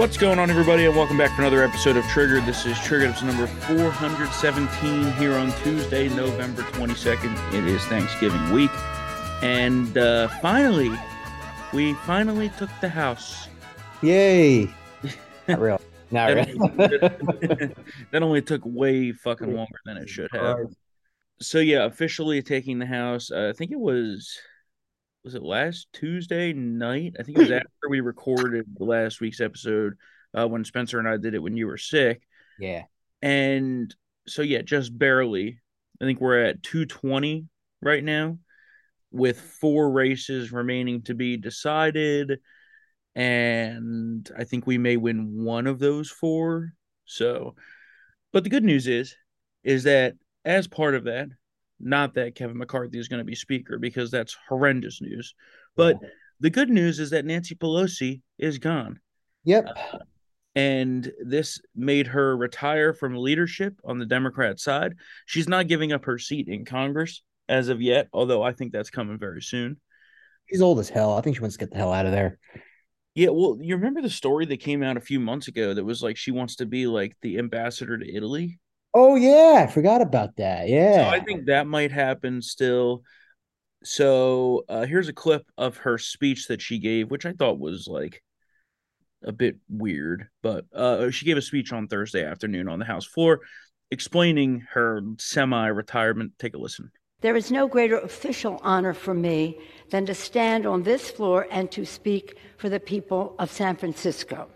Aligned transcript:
What's 0.00 0.16
going 0.16 0.38
on, 0.38 0.48
everybody, 0.48 0.86
and 0.86 0.96
welcome 0.96 1.18
back 1.18 1.36
for 1.36 1.42
another 1.42 1.62
episode 1.62 1.98
of 1.98 2.06
Triggered. 2.06 2.46
This 2.46 2.64
is 2.64 2.78
Triggered 2.80 3.10
episode 3.10 3.26
number 3.26 3.46
417 3.46 5.12
here 5.12 5.34
on 5.34 5.52
Tuesday, 5.62 6.08
November 6.08 6.62
22nd. 6.62 7.52
It 7.52 7.66
is 7.66 7.84
Thanksgiving 7.84 8.50
week, 8.50 8.70
and 9.42 9.98
uh, 9.98 10.28
finally, 10.40 10.90
we 11.74 11.92
finally 11.92 12.48
took 12.56 12.70
the 12.80 12.88
house. 12.88 13.48
Yay! 14.00 14.70
Not 15.48 15.60
real. 15.60 15.78
Not 16.10 16.34
That 16.34 16.48
real. 16.48 16.62
only, 16.62 17.74
that 18.10 18.22
only 18.22 18.40
took 18.40 18.62
way 18.64 19.12
fucking 19.12 19.54
longer 19.54 19.80
than 19.84 19.98
it 19.98 20.08
should 20.08 20.30
have. 20.32 20.60
So 21.42 21.58
yeah, 21.58 21.84
officially 21.84 22.40
taking 22.40 22.78
the 22.78 22.86
house. 22.86 23.30
Uh, 23.30 23.50
I 23.50 23.52
think 23.52 23.70
it 23.70 23.78
was 23.78 24.38
was 25.24 25.34
it 25.34 25.42
last 25.42 25.88
Tuesday 25.92 26.52
night? 26.52 27.16
I 27.18 27.22
think 27.22 27.38
it 27.38 27.42
was 27.42 27.50
after 27.50 27.88
we 27.88 28.00
recorded 28.00 28.66
last 28.78 29.20
week's 29.20 29.40
episode 29.40 29.94
uh, 30.36 30.46
when 30.46 30.64
Spencer 30.64 30.98
and 30.98 31.08
I 31.08 31.16
did 31.16 31.34
it 31.34 31.42
when 31.42 31.56
you 31.56 31.66
were 31.66 31.78
sick. 31.78 32.22
Yeah. 32.58 32.84
And 33.22 33.94
so 34.26 34.42
yeah, 34.42 34.62
just 34.62 34.96
barely. 34.96 35.60
I 36.00 36.04
think 36.04 36.20
we're 36.20 36.42
at 36.44 36.62
220 36.62 37.46
right 37.82 38.02
now 38.02 38.38
with 39.10 39.40
four 39.40 39.90
races 39.90 40.52
remaining 40.52 41.02
to 41.02 41.14
be 41.14 41.36
decided 41.36 42.38
and 43.16 44.30
I 44.38 44.44
think 44.44 44.66
we 44.66 44.78
may 44.78 44.96
win 44.96 45.44
one 45.44 45.66
of 45.66 45.78
those 45.78 46.10
four. 46.10 46.72
So 47.04 47.56
but 48.32 48.44
the 48.44 48.50
good 48.50 48.64
news 48.64 48.86
is 48.86 49.14
is 49.64 49.84
that 49.84 50.14
as 50.44 50.68
part 50.68 50.94
of 50.94 51.04
that, 51.04 51.28
not 51.80 52.14
that 52.14 52.34
Kevin 52.34 52.58
McCarthy 52.58 52.98
is 52.98 53.08
going 53.08 53.18
to 53.18 53.24
be 53.24 53.34
speaker 53.34 53.78
because 53.78 54.10
that's 54.10 54.36
horrendous 54.48 55.00
news, 55.00 55.34
but 55.76 55.96
the 56.40 56.50
good 56.50 56.70
news 56.70 56.98
is 57.00 57.10
that 57.10 57.24
Nancy 57.24 57.54
Pelosi 57.54 58.22
is 58.38 58.58
gone 58.58 59.00
Yep. 59.44 59.66
and 60.54 61.10
this 61.24 61.60
made 61.74 62.06
her 62.08 62.36
retire 62.36 62.92
from 62.92 63.16
leadership 63.16 63.74
on 63.84 63.98
the 63.98 64.06
Democrat 64.06 64.58
side. 64.58 64.94
She's 65.26 65.48
not 65.48 65.68
giving 65.68 65.92
up 65.92 66.04
her 66.04 66.18
seat 66.18 66.48
in 66.48 66.64
Congress 66.64 67.22
as 67.48 67.68
of 67.68 67.80
yet, 67.80 68.08
although 68.12 68.42
I 68.42 68.52
think 68.52 68.72
that's 68.72 68.90
coming 68.90 69.18
very 69.18 69.42
soon. 69.42 69.80
She's 70.48 70.62
old 70.62 70.78
as 70.80 70.88
hell. 70.88 71.16
I 71.16 71.20
think 71.20 71.36
she 71.36 71.42
wants 71.42 71.56
to 71.56 71.60
get 71.60 71.70
the 71.70 71.78
hell 71.78 71.92
out 71.92 72.06
of 72.06 72.12
there. 72.12 72.38
Yeah, 73.14 73.28
well, 73.30 73.58
you 73.60 73.76
remember 73.76 74.02
the 74.02 74.10
story 74.10 74.46
that 74.46 74.60
came 74.60 74.82
out 74.82 74.96
a 74.96 75.00
few 75.00 75.20
months 75.20 75.48
ago 75.48 75.74
that 75.74 75.84
was 75.84 76.02
like 76.02 76.16
she 76.16 76.30
wants 76.30 76.56
to 76.56 76.66
be 76.66 76.86
like 76.86 77.16
the 77.22 77.38
ambassador 77.38 77.98
to 77.98 78.14
Italy? 78.14 78.58
Oh 78.92 79.16
yeah, 79.16 79.64
I 79.68 79.70
forgot 79.70 80.02
about 80.02 80.36
that. 80.36 80.66
So 80.66 80.74
Yeah. 80.74 81.10
I 81.10 81.20
think 81.20 81.46
that 81.46 81.66
might 81.66 81.92
happen 81.92 82.42
still. 82.42 83.02
So 83.82 84.64
uh, 84.68 84.84
here's 84.84 85.08
a 85.08 85.12
clip 85.12 85.42
of 85.56 85.78
her 85.78 85.96
speech 85.98 86.48
that 86.48 86.60
she 86.60 86.78
gave, 86.78 87.10
which 87.10 87.24
I 87.24 87.32
thought 87.32 87.58
was 87.58 87.86
like 87.88 88.22
a 89.24 89.32
bit 89.32 89.56
weird, 89.68 90.28
but 90.42 90.64
uh, 90.74 91.10
she 91.10 91.26
gave 91.26 91.36
a 91.36 91.42
speech 91.42 91.72
on 91.72 91.88
Thursday 91.88 92.24
afternoon 92.24 92.68
on 92.68 92.78
the 92.78 92.84
House 92.84 93.06
floor 93.06 93.40
explaining 93.90 94.66
her 94.72 95.02
semi 95.18 95.66
retirement. 95.68 96.32
Take 96.38 96.54
a 96.54 96.58
listen. 96.58 96.90
There 97.20 97.36
is 97.36 97.50
no 97.50 97.68
greater 97.68 97.98
official 97.98 98.60
honor 98.62 98.94
for 98.94 99.12
me 99.12 99.58
than 99.90 100.06
to 100.06 100.14
stand 100.14 100.64
on 100.64 100.82
this 100.82 101.10
floor 101.10 101.46
and 101.50 101.70
to 101.72 101.84
speak 101.84 102.36
for 102.56 102.68
the 102.70 102.80
people 102.80 103.34
of 103.38 103.50
San 103.50 103.76
Francisco. 103.76 104.48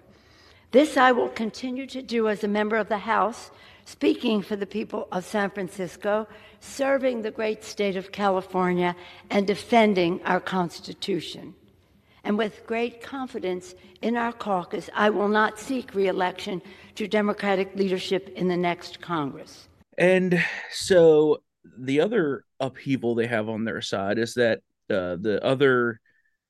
This 0.71 0.97
I 0.97 1.13
will 1.13 1.29
continue 1.29 1.87
to 1.89 2.03
do 2.03 2.29
as 2.29 2.43
a 2.43 2.49
member 2.49 2.77
of 2.77 2.89
the 2.89 2.99
House, 2.99 3.51
speaking 3.85 4.43
for 4.43 4.57
the 4.57 4.67
people 4.67 5.09
of 5.13 5.25
San 5.25 5.51
Francisco, 5.51 6.27
serving 6.61 7.23
the 7.23 7.31
great 7.31 7.65
state 7.65 7.97
of 7.97 8.13
California, 8.13 8.97
and 9.31 9.47
defending 9.47 10.23
our 10.25 10.41
Constitution. 10.41 11.55
And 12.25 12.39
with 12.39 12.67
great 12.67 13.03
confidence 13.03 13.75
in 14.01 14.17
our 14.17 14.33
caucus, 14.33 14.89
I 14.95 15.11
will 15.11 15.29
not 15.29 15.59
seek 15.59 15.95
reelection 15.95 16.63
to 16.95 17.07
Democratic 17.07 17.75
leadership 17.77 18.31
in 18.35 18.49
the 18.49 18.57
next 18.57 19.01
Congress. 19.01 19.69
And 19.99 20.43
so 20.71 21.43
the 21.79 22.01
other 22.01 22.45
upheaval 22.61 23.15
they 23.15 23.27
have 23.27 23.49
on 23.49 23.65
their 23.65 23.83
side 23.83 24.19
is 24.19 24.35
that 24.35 24.61
uh, 24.91 25.17
the 25.21 25.41
other 25.43 26.01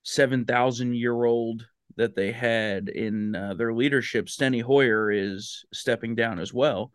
7,000 0.05 0.95
year 0.95 1.25
old 1.25 1.67
that 1.97 2.15
they 2.15 2.33
had 2.33 2.89
in 2.89 3.35
uh, 3.35 3.55
their 3.55 3.73
leadership, 3.73 4.27
Steny 4.27 4.63
Hoyer, 4.63 5.11
is 5.11 5.65
stepping 5.73 6.15
down 6.15 6.39
as 6.39 6.53
well. 6.53 6.93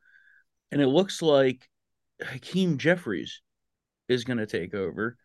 And 0.71 0.81
it 0.81 0.87
looks 0.87 1.21
like 1.21 1.67
Hakeem 2.21 2.77
Jeffries 2.77 3.41
is 4.07 4.23
going 4.23 4.37
to 4.37 4.45
take 4.45 4.73
over. 4.73 5.17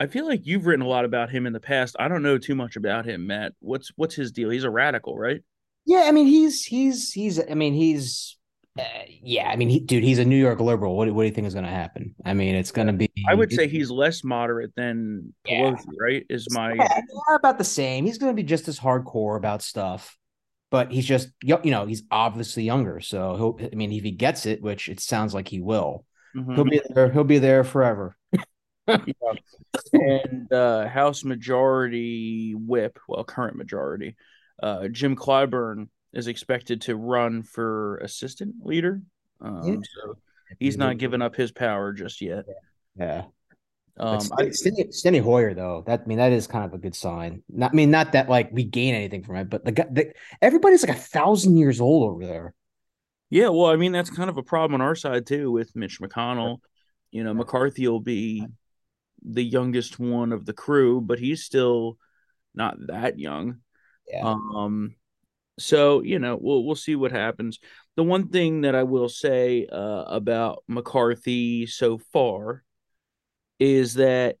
I 0.00 0.06
feel 0.06 0.26
like 0.26 0.40
you've 0.44 0.66
written 0.66 0.84
a 0.84 0.88
lot 0.88 1.04
about 1.04 1.30
him 1.30 1.46
in 1.46 1.52
the 1.52 1.60
past. 1.60 1.94
I 1.98 2.08
don't 2.08 2.22
know 2.22 2.36
too 2.38 2.54
much 2.56 2.76
about 2.76 3.04
him, 3.04 3.26
Matt. 3.28 3.52
What's 3.60 3.92
what's 3.96 4.14
his 4.16 4.32
deal? 4.32 4.50
He's 4.50 4.64
a 4.64 4.70
radical, 4.70 5.16
right? 5.16 5.42
Yeah, 5.84 6.04
I 6.06 6.12
mean 6.12 6.26
he's 6.26 6.64
he's 6.64 7.12
he's 7.12 7.40
I 7.48 7.54
mean 7.54 7.74
he's 7.74 8.36
uh, 8.78 8.82
yeah, 9.22 9.48
I 9.48 9.56
mean 9.56 9.68
he 9.68 9.78
dude, 9.80 10.02
he's 10.02 10.18
a 10.18 10.24
New 10.24 10.36
York 10.36 10.58
liberal. 10.58 10.96
What, 10.96 11.04
do- 11.04 11.14
what 11.14 11.22
do 11.22 11.28
you 11.28 11.34
think 11.34 11.46
is 11.46 11.54
going 11.54 11.66
to 11.66 11.70
happen? 11.70 12.14
I 12.24 12.34
mean, 12.34 12.54
it's 12.54 12.72
going 12.72 12.86
to 12.88 12.92
be 12.94 13.10
I 13.28 13.34
would 13.34 13.52
say 13.52 13.68
he's 13.68 13.90
less 13.90 14.24
moderate 14.24 14.74
than 14.76 15.34
Yeah. 15.44 15.70
Pelosi, 15.72 15.84
right? 16.00 16.26
Is 16.30 16.48
my 16.50 16.72
yeah, 16.72 16.88
yeah, 16.96 17.36
about 17.36 17.58
the 17.58 17.64
same. 17.64 18.06
He's 18.06 18.18
going 18.18 18.32
to 18.32 18.36
be 18.36 18.42
just 18.42 18.66
as 18.68 18.80
hardcore 18.80 19.36
about 19.36 19.62
stuff, 19.62 20.16
but 20.72 20.90
he's 20.90 21.06
just 21.06 21.28
you 21.44 21.58
know, 21.64 21.86
he's 21.86 22.02
obviously 22.10 22.64
younger. 22.64 22.98
So 22.98 23.36
he'll 23.36 23.68
I 23.70 23.76
mean 23.76 23.92
if 23.92 24.02
he 24.02 24.10
gets 24.10 24.46
it, 24.46 24.62
which 24.62 24.88
it 24.88 24.98
sounds 24.98 25.34
like 25.34 25.46
he 25.46 25.60
will. 25.60 26.04
Mhm. 26.34 26.54
He'll 26.54 26.64
be 26.64 26.80
there 26.88 27.12
he'll 27.12 27.24
be 27.24 27.38
there 27.38 27.62
forever. 27.62 28.16
and 28.88 30.52
uh, 30.52 30.88
House 30.88 31.22
Majority 31.22 32.54
Whip, 32.56 32.98
well, 33.06 33.22
current 33.22 33.56
majority, 33.56 34.16
uh, 34.62 34.88
Jim 34.88 35.14
Clyburn 35.14 35.88
is 36.12 36.26
expected 36.26 36.80
to 36.82 36.96
run 36.96 37.42
for 37.42 37.98
assistant 37.98 38.54
leader. 38.64 39.02
Um, 39.40 39.62
Yeah. 39.64 39.76
So 39.94 40.14
he's 40.58 40.76
not 40.76 40.98
giving 40.98 41.22
up 41.22 41.36
his 41.36 41.52
power 41.52 41.92
just 41.92 42.20
yet. 42.20 42.44
Yeah. 42.96 43.24
Um, 43.98 44.20
I, 44.38 44.44
Steny, 44.46 44.88
Steny 44.88 45.20
Hoyer, 45.22 45.54
though, 45.54 45.84
that 45.86 46.02
I 46.04 46.08
mean, 46.08 46.18
that 46.18 46.32
is 46.32 46.46
kind 46.46 46.64
of 46.64 46.72
a 46.72 46.78
good 46.78 46.94
sign. 46.94 47.42
Not, 47.48 47.72
I 47.72 47.74
mean, 47.74 47.90
not 47.90 48.12
that 48.12 48.28
like 48.28 48.50
we 48.50 48.64
gain 48.64 48.94
anything 48.94 49.22
from 49.22 49.36
it, 49.36 49.50
but 49.50 49.64
the 49.64 49.72
guy, 49.72 49.86
the, 49.90 50.12
everybody's 50.40 50.86
like 50.86 50.96
a 50.96 51.00
thousand 51.00 51.56
years 51.58 51.80
old 51.80 52.10
over 52.10 52.24
there. 52.24 52.54
yeah, 53.30 53.48
well, 53.48 53.66
I 53.66 53.76
mean 53.76 53.92
that's 53.92 54.10
kind 54.10 54.30
of 54.30 54.38
a 54.38 54.42
problem 54.42 54.80
on 54.80 54.86
our 54.86 54.94
side 54.94 55.26
too 55.26 55.50
with 55.50 55.76
Mitch 55.76 56.00
McConnell. 56.00 56.58
You 57.10 57.24
know, 57.24 57.34
McCarthy 57.34 57.86
will 57.86 58.00
be 58.00 58.46
the 59.24 59.44
youngest 59.44 59.98
one 59.98 60.32
of 60.32 60.46
the 60.46 60.54
crew, 60.54 61.00
but 61.00 61.18
he's 61.18 61.44
still 61.44 61.98
not 62.54 62.76
that 62.88 63.18
young. 63.18 63.58
Yeah. 64.08 64.34
Um, 64.54 64.94
so 65.58 66.02
you 66.02 66.18
know, 66.18 66.38
we'll 66.40 66.64
we'll 66.64 66.76
see 66.76 66.96
what 66.96 67.12
happens. 67.12 67.58
The 67.96 68.02
one 68.02 68.28
thing 68.28 68.62
that 68.62 68.74
I 68.74 68.84
will 68.84 69.10
say 69.10 69.66
uh, 69.70 70.04
about 70.06 70.64
McCarthy 70.66 71.66
so 71.66 71.98
far 71.98 72.64
is 73.62 73.94
that 73.94 74.38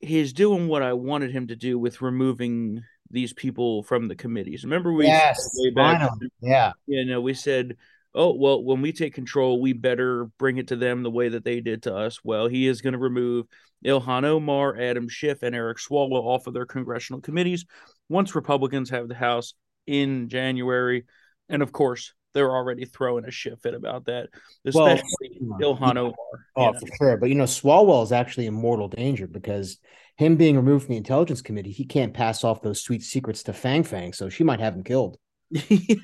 he's 0.00 0.32
doing 0.32 0.66
what 0.66 0.82
I 0.82 0.94
wanted 0.94 1.32
him 1.32 1.48
to 1.48 1.56
do 1.56 1.78
with 1.78 2.00
removing 2.00 2.82
these 3.10 3.34
people 3.34 3.82
from 3.82 4.08
the 4.08 4.16
committees. 4.16 4.64
Remember 4.64 4.90
we 4.90 5.04
said 5.04 5.34
way 5.56 5.70
back. 5.70 6.10
Yeah. 6.40 6.72
you 6.86 7.04
know, 7.04 7.20
we 7.20 7.34
said, 7.34 7.76
"Oh, 8.14 8.34
well, 8.34 8.64
when 8.64 8.80
we 8.80 8.94
take 8.94 9.12
control, 9.12 9.60
we 9.60 9.74
better 9.74 10.30
bring 10.38 10.56
it 10.56 10.68
to 10.68 10.76
them 10.76 11.02
the 11.02 11.10
way 11.10 11.28
that 11.28 11.44
they 11.44 11.60
did 11.60 11.82
to 11.82 11.94
us." 11.94 12.24
Well, 12.24 12.48
he 12.48 12.66
is 12.66 12.80
going 12.80 12.94
to 12.94 12.98
remove 12.98 13.46
Ilhan 13.84 14.24
Omar, 14.24 14.78
Adam 14.80 15.10
Schiff, 15.10 15.42
and 15.42 15.54
Eric 15.54 15.76
Swalwell 15.76 16.24
off 16.24 16.46
of 16.46 16.54
their 16.54 16.64
congressional 16.64 17.20
committees 17.20 17.66
once 18.08 18.34
Republicans 18.34 18.88
have 18.88 19.08
the 19.08 19.14
House 19.14 19.52
in 19.86 20.30
January, 20.30 21.04
and 21.50 21.60
of 21.60 21.70
course, 21.70 22.14
they're 22.34 22.54
already 22.54 22.84
throwing 22.84 23.24
a 23.24 23.30
shit 23.30 23.60
fit 23.60 23.74
about 23.74 24.06
that, 24.06 24.28
Well, 24.72 24.86
especially 24.86 25.38
Ilhan 25.60 25.96
Omar. 25.96 26.14
Oh, 26.56 26.66
you 26.66 26.72
know. 26.72 26.78
for 26.80 26.96
sure. 26.96 27.16
But 27.16 27.28
you 27.28 27.34
know, 27.34 27.44
Swalwell 27.44 28.04
is 28.04 28.12
actually 28.12 28.46
in 28.46 28.54
mortal 28.54 28.88
danger 28.88 29.26
because 29.26 29.78
him 30.16 30.36
being 30.36 30.56
removed 30.56 30.86
from 30.86 30.92
the 30.92 30.98
intelligence 30.98 31.42
committee, 31.42 31.72
he 31.72 31.84
can't 31.84 32.14
pass 32.14 32.44
off 32.44 32.62
those 32.62 32.80
sweet 32.80 33.02
secrets 33.02 33.42
to 33.44 33.52
Fang 33.52 33.84
Fang, 33.84 34.12
so 34.12 34.28
she 34.28 34.44
might 34.44 34.60
have 34.60 34.74
him 34.74 34.84
killed. 34.84 35.18
the 35.50 35.98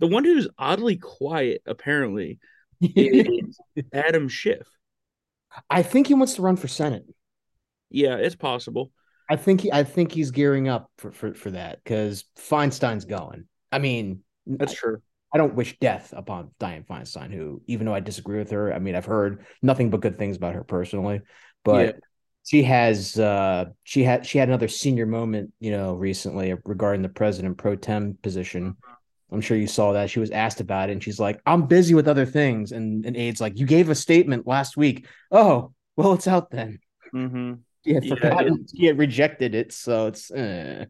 one 0.00 0.24
who's 0.24 0.48
oddly 0.58 0.96
quiet, 0.96 1.62
apparently, 1.66 2.38
is 2.80 3.58
Adam 3.92 4.28
Schiff. 4.28 4.66
I 5.68 5.82
think 5.82 6.06
he 6.06 6.14
wants 6.14 6.34
to 6.34 6.42
run 6.42 6.56
for 6.56 6.68
Senate. 6.68 7.04
Yeah, 7.90 8.16
it's 8.16 8.36
possible. 8.36 8.90
I 9.28 9.36
think 9.36 9.62
he, 9.62 9.72
I 9.72 9.84
think 9.84 10.12
he's 10.12 10.30
gearing 10.30 10.68
up 10.68 10.90
for 10.98 11.12
for, 11.12 11.34
for 11.34 11.50
that 11.52 11.82
because 11.82 12.24
Feinstein's 12.38 13.04
going. 13.04 13.44
I 13.72 13.78
mean, 13.78 14.22
That's 14.46 14.74
true. 14.74 15.00
I 15.34 15.38
don't 15.38 15.54
wish 15.54 15.78
death 15.78 16.12
upon 16.16 16.50
Dianne 16.60 16.86
Feinstein, 16.86 17.32
who, 17.32 17.62
even 17.66 17.86
though 17.86 17.94
I 17.94 18.00
disagree 18.00 18.38
with 18.38 18.50
her, 18.50 18.72
I 18.72 18.78
mean, 18.78 18.94
I've 18.94 19.06
heard 19.06 19.46
nothing 19.62 19.90
but 19.90 20.00
good 20.00 20.18
things 20.18 20.36
about 20.36 20.54
her 20.54 20.64
personally, 20.64 21.22
but 21.64 21.86
Yeah. 21.86 22.00
she 22.44 22.62
has, 22.64 23.18
uh, 23.18 23.66
she 23.82 24.04
had, 24.04 24.26
she 24.26 24.38
had 24.38 24.48
another 24.48 24.68
senior 24.68 25.06
moment, 25.06 25.52
you 25.58 25.70
know, 25.70 25.94
recently 25.94 26.54
regarding 26.64 27.02
the 27.02 27.08
president 27.08 27.56
pro 27.56 27.76
tem 27.76 28.18
position. 28.22 28.76
I'm 29.30 29.40
sure 29.40 29.56
you 29.56 29.66
saw 29.66 29.92
that. 29.92 30.10
She 30.10 30.20
was 30.20 30.30
asked 30.30 30.60
about 30.60 30.90
it, 30.90 30.92
and 30.92 31.02
she's 31.02 31.18
like, 31.18 31.40
"I'm 31.46 31.66
busy 31.66 31.94
with 31.94 32.06
other 32.06 32.26
things." 32.26 32.72
And 32.72 33.06
and 33.06 33.16
aide's 33.16 33.40
like, 33.40 33.58
"You 33.58 33.64
gave 33.64 33.88
a 33.88 33.94
statement 33.94 34.46
last 34.46 34.76
week." 34.76 35.06
Oh, 35.30 35.72
well, 35.96 36.12
it's 36.12 36.28
out 36.28 36.50
then. 36.50 36.80
Mm-hmm. 37.14 37.54
She 37.84 37.94
had, 37.94 38.06
forgotten, 38.06 38.66
she 38.76 38.86
had 38.86 38.98
rejected 38.98 39.54
it, 39.54 39.72
so 39.72 40.06
it's 40.06 40.30
eh. 40.30 40.84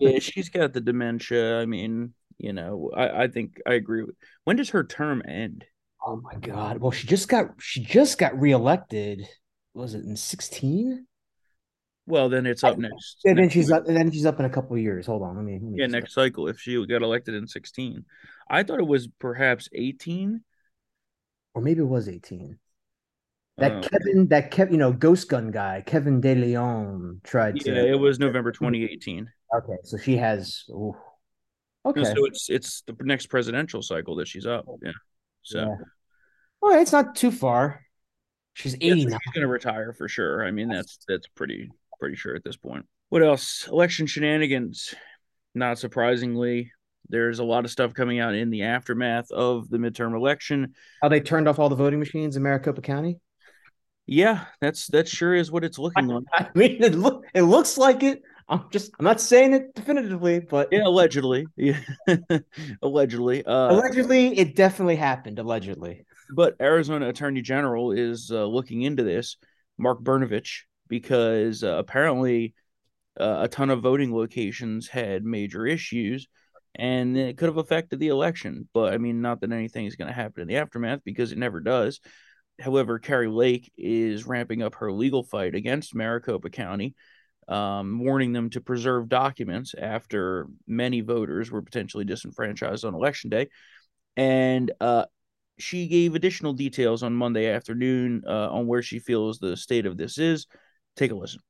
yeah, 0.00 0.18
she's 0.18 0.48
got 0.48 0.72
the 0.72 0.80
dementia. 0.80 1.60
I 1.60 1.66
mean, 1.66 2.14
you 2.38 2.52
know, 2.52 2.90
I, 2.96 3.24
I 3.24 3.28
think 3.28 3.60
I 3.66 3.74
agree 3.74 4.02
with 4.02 4.16
when 4.44 4.56
does 4.56 4.70
her 4.70 4.82
term 4.84 5.22
end? 5.26 5.64
Oh 6.04 6.16
my 6.22 6.34
god. 6.36 6.78
Well, 6.78 6.90
she 6.90 7.06
just 7.06 7.28
got 7.28 7.50
she 7.60 7.82
just 7.82 8.18
got 8.18 8.38
reelected. 8.40 9.26
Was 9.74 9.94
it 9.94 10.04
in 10.04 10.16
16? 10.16 11.06
Well, 12.06 12.28
then 12.28 12.46
it's 12.46 12.62
up 12.64 12.78
next. 12.78 13.18
And 13.24 13.36
then 13.36 13.44
next 13.44 13.54
she's 13.54 13.66
week. 13.66 13.76
up 13.76 13.86
and 13.88 13.96
then 13.96 14.10
she's 14.10 14.26
up 14.26 14.38
in 14.38 14.46
a 14.46 14.50
couple 14.50 14.76
of 14.76 14.82
years. 14.82 15.06
Hold 15.06 15.22
on, 15.22 15.36
let 15.36 15.44
me, 15.44 15.54
let 15.54 15.62
me 15.62 15.78
Yeah, 15.78 15.86
just- 15.86 15.92
next 15.92 16.14
cycle 16.14 16.48
if 16.48 16.58
she 16.60 16.84
got 16.86 17.02
elected 17.02 17.34
in 17.34 17.46
16. 17.46 18.04
I 18.48 18.62
thought 18.62 18.78
it 18.78 18.86
was 18.86 19.08
perhaps 19.18 19.68
18. 19.72 20.40
or 21.54 21.62
maybe 21.62 21.80
it 21.80 21.84
was 21.88 22.08
18. 22.08 22.58
That 23.58 23.72
Um, 23.72 23.82
Kevin, 23.82 24.28
that 24.28 24.50
Kev, 24.50 24.70
you 24.70 24.76
know, 24.76 24.92
Ghost 24.92 25.28
Gun 25.28 25.50
guy, 25.50 25.82
Kevin 25.86 26.20
De 26.20 26.34
Leon 26.34 27.20
tried 27.24 27.56
yeah, 27.64 27.74
to. 27.74 27.88
it 27.88 27.98
was 27.98 28.18
November 28.18 28.52
2018. 28.52 29.30
Okay, 29.56 29.76
so 29.84 29.96
she 29.96 30.16
has. 30.18 30.64
ooh. 30.70 30.94
Okay, 31.86 32.04
So 32.04 32.24
it's 32.26 32.50
it's 32.50 32.82
the 32.82 32.96
next 33.00 33.26
presidential 33.26 33.80
cycle 33.80 34.16
that 34.16 34.28
she's 34.28 34.44
up. 34.46 34.66
Yeah. 34.82 34.90
So 35.42 35.60
Yeah. 35.60 35.76
all 36.60 36.70
right, 36.70 36.80
it's 36.80 36.92
not 36.92 37.14
too 37.14 37.30
far. 37.30 37.82
She's 38.54 38.74
Yeah, 38.74 38.88
so 38.90 39.00
89. 39.00 39.20
she's 39.24 39.32
gonna 39.34 39.46
retire 39.46 39.92
for 39.92 40.08
sure. 40.08 40.44
I 40.44 40.50
mean, 40.50 40.68
that's 40.68 40.98
that's 41.08 41.28
pretty 41.28 41.70
pretty 42.00 42.16
sure 42.16 42.34
at 42.34 42.42
this 42.44 42.56
point. 42.56 42.84
What 43.08 43.22
else? 43.22 43.68
Election 43.68 44.06
shenanigans. 44.06 44.94
Not 45.54 45.78
surprisingly, 45.78 46.72
there's 47.08 47.38
a 47.38 47.44
lot 47.44 47.64
of 47.64 47.70
stuff 47.70 47.94
coming 47.94 48.18
out 48.18 48.34
in 48.34 48.50
the 48.50 48.64
aftermath 48.64 49.30
of 49.30 49.70
the 49.70 49.78
midterm 49.78 50.14
election. 50.14 50.74
How 51.00 51.08
they 51.08 51.20
turned 51.20 51.48
off 51.48 51.58
all 51.58 51.68
the 51.70 51.76
voting 51.76 52.00
machines 52.00 52.36
in 52.36 52.42
Maricopa 52.42 52.82
County? 52.82 53.20
Yeah, 54.06 54.44
that's 54.60 54.86
that 54.88 55.08
sure 55.08 55.34
is 55.34 55.50
what 55.50 55.64
it's 55.64 55.78
looking 55.78 56.06
like. 56.06 56.24
I 56.32 56.48
mean, 56.54 56.82
it 56.82 56.94
look 56.94 57.24
it 57.34 57.42
looks 57.42 57.76
like 57.76 58.02
it. 58.02 58.22
I'm 58.48 58.64
just 58.70 58.92
I'm 58.98 59.04
not 59.04 59.20
saying 59.20 59.52
it 59.54 59.74
definitively, 59.74 60.38
but 60.38 60.68
Yeah, 60.70 60.86
allegedly. 60.86 61.46
Yeah, 61.56 61.80
allegedly. 62.82 63.44
Uh, 63.44 63.72
allegedly 63.72 64.38
it 64.38 64.54
definitely 64.54 64.96
happened. 64.96 65.40
Allegedly, 65.40 66.04
but 66.34 66.54
Arizona 66.60 67.08
Attorney 67.08 67.42
General 67.42 67.90
is 67.90 68.30
uh, 68.30 68.44
looking 68.44 68.82
into 68.82 69.02
this, 69.02 69.36
Mark 69.76 70.02
Brnovich, 70.02 70.62
because 70.88 71.64
uh, 71.64 71.76
apparently 71.76 72.54
uh, 73.18 73.40
a 73.40 73.48
ton 73.48 73.70
of 73.70 73.82
voting 73.82 74.14
locations 74.14 74.86
had 74.86 75.24
major 75.24 75.66
issues, 75.66 76.28
and 76.76 77.16
it 77.16 77.36
could 77.38 77.48
have 77.48 77.56
affected 77.56 77.98
the 77.98 78.08
election. 78.08 78.68
But 78.72 78.92
I 78.92 78.98
mean, 78.98 79.20
not 79.20 79.40
that 79.40 79.50
anything 79.50 79.86
is 79.86 79.96
going 79.96 80.08
to 80.08 80.14
happen 80.14 80.42
in 80.42 80.48
the 80.48 80.58
aftermath 80.58 81.00
because 81.04 81.32
it 81.32 81.38
never 81.38 81.58
does. 81.58 81.98
However, 82.58 82.98
Kari 82.98 83.28
Lake 83.28 83.70
is 83.76 84.26
ramping 84.26 84.62
up 84.62 84.76
her 84.76 84.90
legal 84.90 85.22
fight 85.22 85.54
against 85.54 85.94
Maricopa 85.94 86.50
County, 86.50 86.94
um, 87.48 87.98
warning 87.98 88.32
them 88.32 88.50
to 88.50 88.60
preserve 88.60 89.08
documents 89.08 89.74
after 89.76 90.46
many 90.66 91.02
voters 91.02 91.50
were 91.50 91.62
potentially 91.62 92.04
disenfranchised 92.04 92.84
on 92.84 92.94
election 92.94 93.30
day. 93.30 93.48
And 94.16 94.72
uh, 94.80 95.04
she 95.58 95.86
gave 95.86 96.14
additional 96.14 96.54
details 96.54 97.02
on 97.02 97.14
Monday 97.14 97.50
afternoon 97.50 98.22
uh, 98.26 98.50
on 98.50 98.66
where 98.66 98.82
she 98.82 98.98
feels 98.98 99.38
the 99.38 99.56
state 99.56 99.86
of 99.86 99.96
this 99.96 100.18
is. 100.18 100.46
Take 100.96 101.10
a 101.10 101.14
listen. 101.14 101.40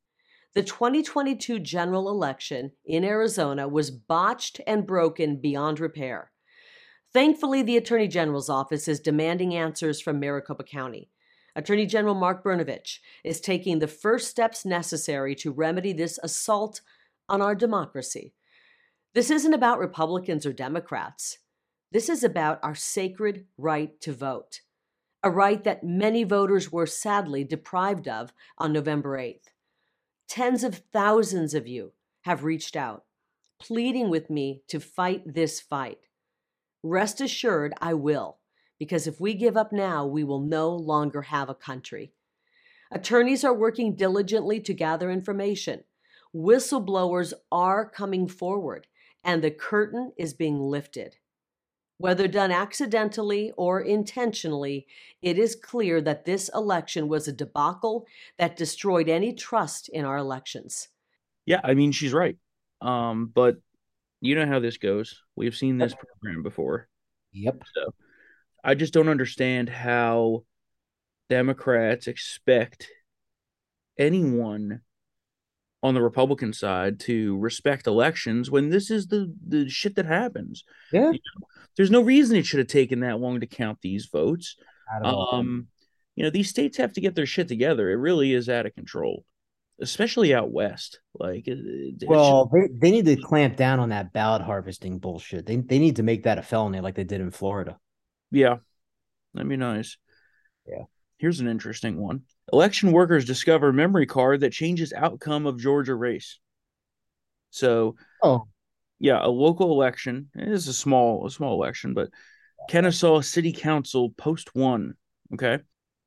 The 0.54 0.62
2022 0.62 1.60
general 1.60 2.08
election 2.08 2.72
in 2.84 3.04
Arizona 3.04 3.68
was 3.68 3.90
botched 3.90 4.60
and 4.66 4.86
broken 4.86 5.36
beyond 5.36 5.80
repair. 5.80 6.32
Thankfully, 7.16 7.62
the 7.62 7.78
Attorney 7.78 8.08
General's 8.08 8.50
office 8.50 8.86
is 8.88 9.00
demanding 9.00 9.54
answers 9.54 10.02
from 10.02 10.20
Maricopa 10.20 10.64
County. 10.64 11.08
Attorney 11.54 11.86
General 11.86 12.14
Mark 12.14 12.44
Brnovich 12.44 12.98
is 13.24 13.40
taking 13.40 13.78
the 13.78 13.88
first 13.88 14.28
steps 14.28 14.66
necessary 14.66 15.34
to 15.36 15.50
remedy 15.50 15.94
this 15.94 16.18
assault 16.22 16.82
on 17.26 17.40
our 17.40 17.54
democracy. 17.54 18.34
This 19.14 19.30
isn't 19.30 19.54
about 19.54 19.78
Republicans 19.78 20.44
or 20.44 20.52
Democrats. 20.52 21.38
This 21.90 22.10
is 22.10 22.22
about 22.22 22.60
our 22.62 22.74
sacred 22.74 23.46
right 23.56 23.98
to 24.02 24.12
vote, 24.12 24.60
a 25.22 25.30
right 25.30 25.64
that 25.64 25.82
many 25.82 26.22
voters 26.22 26.70
were 26.70 26.84
sadly 26.84 27.44
deprived 27.44 28.08
of 28.08 28.34
on 28.58 28.74
November 28.74 29.16
8th. 29.16 29.54
Tens 30.28 30.62
of 30.62 30.82
thousands 30.92 31.54
of 31.54 31.66
you 31.66 31.92
have 32.24 32.44
reached 32.44 32.76
out, 32.76 33.04
pleading 33.58 34.10
with 34.10 34.28
me 34.28 34.60
to 34.68 34.78
fight 34.78 35.22
this 35.32 35.62
fight. 35.62 36.00
Rest 36.88 37.20
assured, 37.20 37.74
I 37.80 37.94
will, 37.94 38.38
because 38.78 39.08
if 39.08 39.20
we 39.20 39.34
give 39.34 39.56
up 39.56 39.72
now, 39.72 40.06
we 40.06 40.22
will 40.22 40.40
no 40.40 40.70
longer 40.70 41.22
have 41.22 41.48
a 41.48 41.54
country. 41.54 42.12
Attorneys 42.92 43.42
are 43.42 43.52
working 43.52 43.96
diligently 43.96 44.60
to 44.60 44.72
gather 44.72 45.10
information. 45.10 45.82
Whistleblowers 46.32 47.32
are 47.50 47.90
coming 47.90 48.28
forward, 48.28 48.86
and 49.24 49.42
the 49.42 49.50
curtain 49.50 50.12
is 50.16 50.32
being 50.32 50.60
lifted. 50.60 51.16
Whether 51.98 52.28
done 52.28 52.52
accidentally 52.52 53.52
or 53.56 53.80
intentionally, 53.80 54.86
it 55.20 55.38
is 55.38 55.56
clear 55.56 56.00
that 56.02 56.24
this 56.24 56.48
election 56.54 57.08
was 57.08 57.26
a 57.26 57.32
debacle 57.32 58.06
that 58.38 58.56
destroyed 58.56 59.08
any 59.08 59.32
trust 59.32 59.88
in 59.88 60.04
our 60.04 60.18
elections. 60.18 60.88
Yeah, 61.46 61.60
I 61.64 61.74
mean, 61.74 61.90
she's 61.90 62.12
right. 62.12 62.36
Um, 62.80 63.32
but 63.34 63.56
you 64.20 64.34
know 64.34 64.46
how 64.46 64.60
this 64.60 64.78
goes. 64.78 65.22
We've 65.34 65.56
seen 65.56 65.78
this 65.78 65.94
program 65.94 66.42
before. 66.42 66.88
yep. 67.32 67.62
So 67.74 67.94
I 68.64 68.74
just 68.74 68.92
don't 68.92 69.08
understand 69.08 69.68
how 69.68 70.44
Democrats 71.28 72.06
expect 72.06 72.88
anyone 73.98 74.80
on 75.82 75.94
the 75.94 76.02
Republican 76.02 76.52
side 76.52 76.98
to 77.00 77.38
respect 77.38 77.86
elections 77.86 78.50
when 78.50 78.70
this 78.70 78.90
is 78.90 79.06
the 79.06 79.32
the 79.46 79.68
shit 79.68 79.94
that 79.96 80.06
happens. 80.06 80.64
Yeah. 80.92 81.12
There's 81.76 81.90
no 81.90 82.00
reason 82.00 82.36
it 82.36 82.46
should 82.46 82.58
have 82.58 82.68
taken 82.68 83.00
that 83.00 83.20
long 83.20 83.40
to 83.40 83.46
count 83.46 83.78
these 83.82 84.06
votes. 84.06 84.56
Not 84.90 85.06
at 85.08 85.14
all. 85.14 85.34
Um, 85.34 85.68
you 86.14 86.24
know, 86.24 86.30
these 86.30 86.48
states 86.48 86.78
have 86.78 86.94
to 86.94 87.00
get 87.00 87.14
their 87.14 87.26
shit 87.26 87.48
together. 87.48 87.90
It 87.90 87.96
really 87.96 88.32
is 88.32 88.48
out 88.48 88.64
of 88.66 88.74
control, 88.74 89.24
especially 89.80 90.34
out 90.34 90.50
west. 90.50 91.00
Like, 91.14 91.46
uh, 91.48 91.52
uh, 91.52 91.54
it- 91.56 92.02
it 92.02 92.08
well, 92.08 92.50
they, 92.52 92.68
they 92.72 92.90
need 92.90 93.06
to 93.06 93.16
clamp 93.16 93.56
down 93.56 93.80
on 93.80 93.90
that 93.90 94.12
ballot 94.12 94.42
harvesting 94.42 94.98
bullshit. 94.98 95.46
They 95.46 95.56
they 95.56 95.78
need 95.78 95.96
to 95.96 96.02
make 96.02 96.24
that 96.24 96.38
a 96.38 96.42
felony 96.42 96.80
like 96.80 96.94
they 96.94 97.04
did 97.04 97.20
in 97.20 97.30
Florida. 97.30 97.78
yeah, 98.30 98.56
that'd 99.34 99.48
be 99.48 99.56
nice. 99.56 99.96
Yeah. 100.66 100.84
Here's 101.18 101.40
an 101.40 101.48
interesting 101.48 101.96
one. 101.98 102.22
Election 102.52 102.92
workers 102.92 103.24
discover 103.24 103.72
memory 103.72 104.06
card 104.06 104.40
that 104.40 104.52
changes 104.52 104.92
outcome 104.92 105.46
of 105.46 105.58
Georgia 105.60 105.94
race. 105.94 106.38
So, 107.50 107.96
Oh, 108.22 108.48
yeah, 108.98 109.18
a 109.24 109.28
local 109.28 109.72
election. 109.72 110.28
It 110.34 110.48
is 110.48 110.68
a 110.68 110.74
small, 110.74 111.26
a 111.26 111.30
small 111.30 111.54
election, 111.54 111.94
but 111.94 112.10
Kennesaw 112.68 113.20
City 113.22 113.52
Council 113.52 114.10
post 114.10 114.54
one. 114.54 114.94
Okay. 115.32 115.58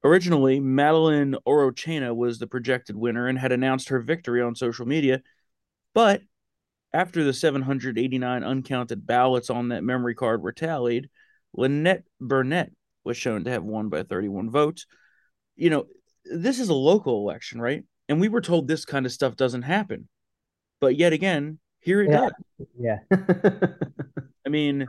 Originally, 0.03 0.59
Madeline 0.59 1.35
Orochena 1.45 2.15
was 2.15 2.39
the 2.39 2.47
projected 2.47 2.95
winner 2.95 3.27
and 3.27 3.37
had 3.37 3.51
announced 3.51 3.89
her 3.89 3.99
victory 3.99 4.41
on 4.41 4.55
social 4.55 4.85
media. 4.85 5.21
But 5.93 6.21
after 6.93 7.23
the 7.23 7.33
789 7.33 8.43
uncounted 8.43 9.05
ballots 9.05 9.49
on 9.49 9.69
that 9.69 9.83
memory 9.83 10.15
card 10.15 10.41
were 10.41 10.53
tallied, 10.53 11.09
Lynette 11.53 12.03
Burnett 12.21 12.71
was 13.03 13.17
shown 13.17 13.43
to 13.43 13.51
have 13.51 13.63
won 13.63 13.89
by 13.89 14.03
31 14.03 14.49
votes. 14.49 14.85
You 15.55 15.69
know, 15.69 15.85
this 16.25 16.59
is 16.59 16.69
a 16.69 16.73
local 16.73 17.17
election, 17.17 17.59
right? 17.59 17.83
And 18.07 18.19
we 18.21 18.29
were 18.29 18.41
told 18.41 18.67
this 18.67 18.85
kind 18.85 19.05
of 19.05 19.11
stuff 19.11 19.35
doesn't 19.35 19.63
happen. 19.63 20.07
But 20.79 20.95
yet 20.95 21.11
again, 21.11 21.59
here 21.79 22.01
it 22.01 22.09
Yeah. 22.09 22.29
does. 22.29 22.67
yeah. 22.79 22.97
I 24.45 24.49
mean, 24.49 24.87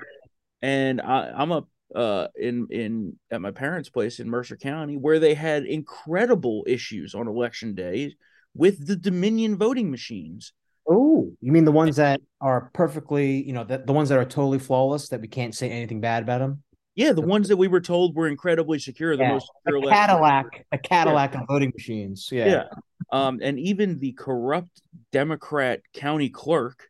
and 0.63 1.01
I, 1.01 1.33
I'm 1.35 1.51
up 1.53 1.69
uh 1.95 2.29
in 2.39 2.67
in 2.71 3.19
at 3.31 3.41
my 3.41 3.51
parents' 3.51 3.89
place 3.89 4.21
in 4.21 4.29
Mercer 4.29 4.57
County 4.57 4.97
where 4.97 5.19
they 5.19 5.35
had 5.35 5.65
incredible 5.65 6.65
issues 6.67 7.15
on 7.15 7.27
election 7.29 7.75
day 7.75 8.15
with 8.55 8.87
the 8.87 8.97
Dominion 8.97 9.57
voting 9.57 9.91
machines. 9.91 10.53
oh, 10.89 11.33
you 11.41 11.53
mean 11.53 11.65
the 11.65 11.73
ones 11.73 11.97
that 11.97 12.21
are 12.41 12.71
perfectly, 12.73 13.43
you 13.45 13.53
know, 13.53 13.65
the, 13.65 13.79
the 13.79 13.93
ones 13.93 14.09
that 14.09 14.19
are 14.19 14.25
totally 14.25 14.59
flawless 14.59 15.09
that 15.09 15.21
we 15.21 15.29
can't 15.29 15.55
say 15.55 15.71
anything 15.71 16.01
bad 16.01 16.23
about 16.23 16.39
them? 16.39 16.63
Yeah, 16.97 17.13
the 17.13 17.23
ones 17.23 17.49
that 17.49 17.57
we 17.57 17.69
were 17.69 17.81
told 17.81 18.17
were 18.17 18.27
incredibly 18.27 18.79
secure, 18.79 19.17
the 19.17 19.23
Yeah, 19.23 19.33
most 19.33 19.51
secure 19.59 19.77
A 19.77 19.81
election. 19.83 20.07
Cadillac, 20.07 20.67
a 20.73 20.79
Cadillac 20.79 21.35
of 21.35 21.43
voting 21.47 21.73
machines. 21.77 22.29
Yeah. 22.33 22.49
Yeah. 22.49 22.65
Um, 23.13 23.39
and 23.43 23.59
even 23.59 23.99
the 24.01 24.13
corrupt 24.13 24.83
Democrat 25.13 25.81
county 25.95 26.29
clerk 26.29 26.89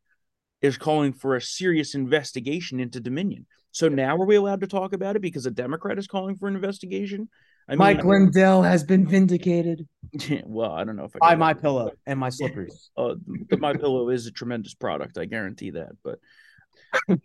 is 0.62 0.78
calling 0.78 1.12
for 1.12 1.36
a 1.36 1.40
serious 1.40 1.94
investigation 1.94 2.80
into 2.80 3.00
Dominion. 3.00 3.46
So 3.72 3.88
now 3.88 4.16
are 4.16 4.26
we 4.26 4.36
allowed 4.36 4.60
to 4.60 4.66
talk 4.66 4.92
about 4.92 5.16
it 5.16 5.22
because 5.22 5.46
a 5.46 5.50
Democrat 5.50 5.98
is 5.98 6.06
calling 6.06 6.36
for 6.36 6.48
an 6.48 6.56
investigation? 6.56 7.28
I 7.68 7.76
Mike 7.76 8.04
Lindell 8.04 8.62
has 8.62 8.82
been 8.82 9.06
vindicated 9.06 9.86
well, 10.44 10.72
I 10.72 10.84
don't 10.84 10.96
know 10.96 11.04
if 11.04 11.14
I 11.16 11.30
by 11.30 11.34
my 11.36 11.54
pillow 11.54 11.92
and 12.06 12.18
my 12.18 12.30
slippers. 12.30 12.90
Uh, 12.96 13.14
My 13.58 13.72
Pillow 13.72 14.08
is 14.10 14.26
a 14.26 14.32
tremendous 14.32 14.74
product. 14.74 15.18
I 15.18 15.24
guarantee 15.24 15.70
that. 15.70 15.90
But 16.02 16.18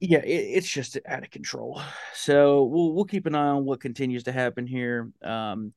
yeah, 0.00 0.18
it, 0.18 0.28
it's 0.28 0.68
just 0.68 0.98
out 1.06 1.24
of 1.24 1.30
control. 1.30 1.80
So 2.14 2.64
we'll 2.64 2.94
we'll 2.94 3.04
keep 3.04 3.26
an 3.26 3.34
eye 3.34 3.48
on 3.48 3.64
what 3.64 3.80
continues 3.80 4.24
to 4.24 4.32
happen 4.32 4.66
here. 4.66 5.10
Um, 5.22 5.72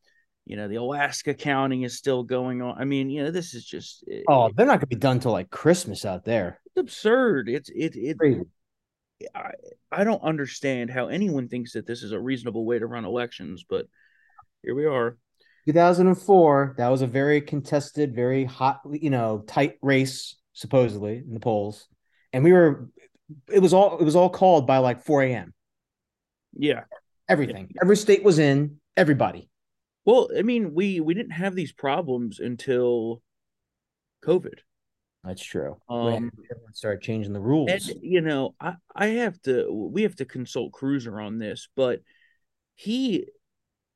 you 0.46 0.56
know, 0.56 0.68
the 0.68 0.76
Alaska 0.76 1.34
counting 1.34 1.82
is 1.82 1.98
still 1.98 2.24
going 2.24 2.62
on. 2.62 2.80
I 2.80 2.86
mean, 2.86 3.10
you 3.10 3.24
know, 3.24 3.32
this 3.32 3.54
is 3.54 3.66
just 3.66 4.06
oh, 4.28 4.52
they're 4.56 4.66
not 4.66 4.74
going 4.74 4.82
to 4.82 4.88
be 4.88 4.96
done 4.96 5.20
till 5.20 5.32
like 5.32 5.50
Christmas 5.50 6.06
out 6.06 6.24
there. 6.24 6.60
It's 6.68 6.78
absurd. 6.78 7.50
It's 7.50 7.70
it 7.70 7.96
it. 7.96 8.18
Crazy. 8.18 8.44
I 9.34 9.52
I 9.92 10.04
don't 10.04 10.24
understand 10.24 10.90
how 10.90 11.08
anyone 11.08 11.48
thinks 11.48 11.74
that 11.74 11.88
this 11.88 12.04
is 12.04 12.12
a 12.12 12.20
reasonable 12.20 12.66
way 12.66 12.80
to 12.80 12.88
run 12.88 13.06
elections, 13.06 13.66
but 13.68 13.86
here 14.64 14.76
we 14.76 14.86
are. 14.86 15.18
2004, 15.66 16.76
that 16.78 16.88
was 16.88 17.02
a 17.02 17.08
very 17.08 17.42
contested, 17.42 18.16
very 18.16 18.46
hot, 18.46 18.82
you 18.90 19.10
know, 19.10 19.44
tight 19.48 19.78
race 19.82 20.38
supposedly 20.54 21.18
in 21.18 21.34
the 21.34 21.40
polls, 21.40 21.88
and 22.34 22.44
we 22.44 22.52
were. 22.52 22.90
It 23.52 23.60
was 23.60 23.74
all 23.74 23.98
it 23.98 24.06
was 24.06 24.16
all 24.16 24.30
called 24.30 24.66
by 24.66 24.78
like 24.78 25.04
4 25.04 25.24
a.m. 25.24 25.54
Yeah, 26.54 26.84
everything. 27.28 27.70
Yeah. 27.76 27.82
Every 27.82 27.98
state 27.98 28.24
was 28.24 28.40
in. 28.40 28.80
Everybody. 28.96 29.50
Well, 30.06 30.30
I 30.38 30.44
mean, 30.44 30.74
we 30.74 31.02
we 31.02 31.14
didn't 31.14 31.32
have 31.32 31.54
these 31.54 31.74
problems 31.74 32.40
until 32.40 33.22
COVID. 34.24 34.60
That's 35.28 35.44
true. 35.44 35.76
Um, 35.90 36.32
started 36.74 37.02
changing 37.02 37.34
the 37.34 37.42
rules. 37.42 37.70
And, 37.70 38.00
you 38.02 38.22
know, 38.22 38.56
I 38.62 38.76
I 38.96 39.08
have 39.08 39.42
to. 39.42 39.70
We 39.70 40.04
have 40.04 40.16
to 40.16 40.26
consult 40.26 40.72
Cruiser 40.72 41.20
on 41.20 41.38
this, 41.38 41.68
but 41.76 42.00
he 42.76 43.28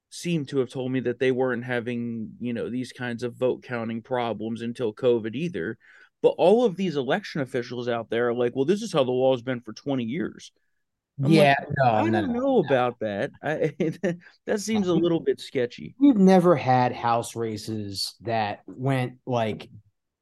seemed 0.10 0.50
to 0.50 0.60
have 0.60 0.70
told 0.70 0.92
me 0.92 1.00
that 1.00 1.20
they 1.20 1.32
weren't 1.32 1.64
having 1.64 2.32
you 2.42 2.52
know 2.52 2.70
these 2.70 2.92
kinds 2.92 3.24
of 3.24 3.36
vote 3.36 3.64
counting 3.64 4.02
problems 4.02 4.62
until 4.62 4.94
COVID 4.94 5.34
either. 5.34 5.78
But 6.22 6.36
all 6.38 6.66
of 6.66 6.76
these 6.76 6.98
election 6.98 7.42
officials 7.42 7.88
out 7.88 8.10
there 8.10 8.28
are 8.28 8.34
like, 8.34 8.54
well, 8.54 8.66
this 8.66 8.82
is 8.82 8.92
how 8.92 9.06
the 9.06 9.12
law 9.12 9.34
has 9.34 9.42
been 9.42 9.62
for 9.62 9.72
twenty 9.72 10.04
years. 10.04 10.52
I'm 11.24 11.32
yeah, 11.32 11.56
like, 11.60 11.70
no, 11.78 11.92
I 11.92 12.04
no, 12.10 12.22
don't 12.22 12.34
no, 12.34 12.40
know 12.40 12.64
about 12.66 13.00
that. 13.00 13.32
I, 13.42 13.74
that 14.46 14.60
seems 14.60 14.88
a 14.90 14.94
little 14.94 15.22
bit 15.22 15.40
sketchy. 15.40 15.96
We've 15.98 16.18
never 16.18 16.58
had 16.58 16.92
house 16.92 17.38
races 17.38 18.16
that 18.22 18.64
went 18.68 19.14
like 19.26 19.70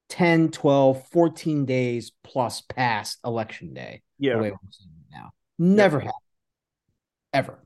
10, 0.09 0.49
12, 0.49 1.07
14 1.09 1.65
days 1.65 2.11
plus 2.23 2.61
past 2.61 3.19
election 3.23 3.73
day. 3.73 4.01
Yeah. 4.17 4.33
The 4.33 4.39
way 4.39 4.51
we're 4.51 4.57
seeing 4.71 4.91
it 4.99 5.15
now. 5.15 5.31
Never 5.57 5.99
yep. 5.99 6.07
had. 6.07 6.13
Ever. 7.31 7.59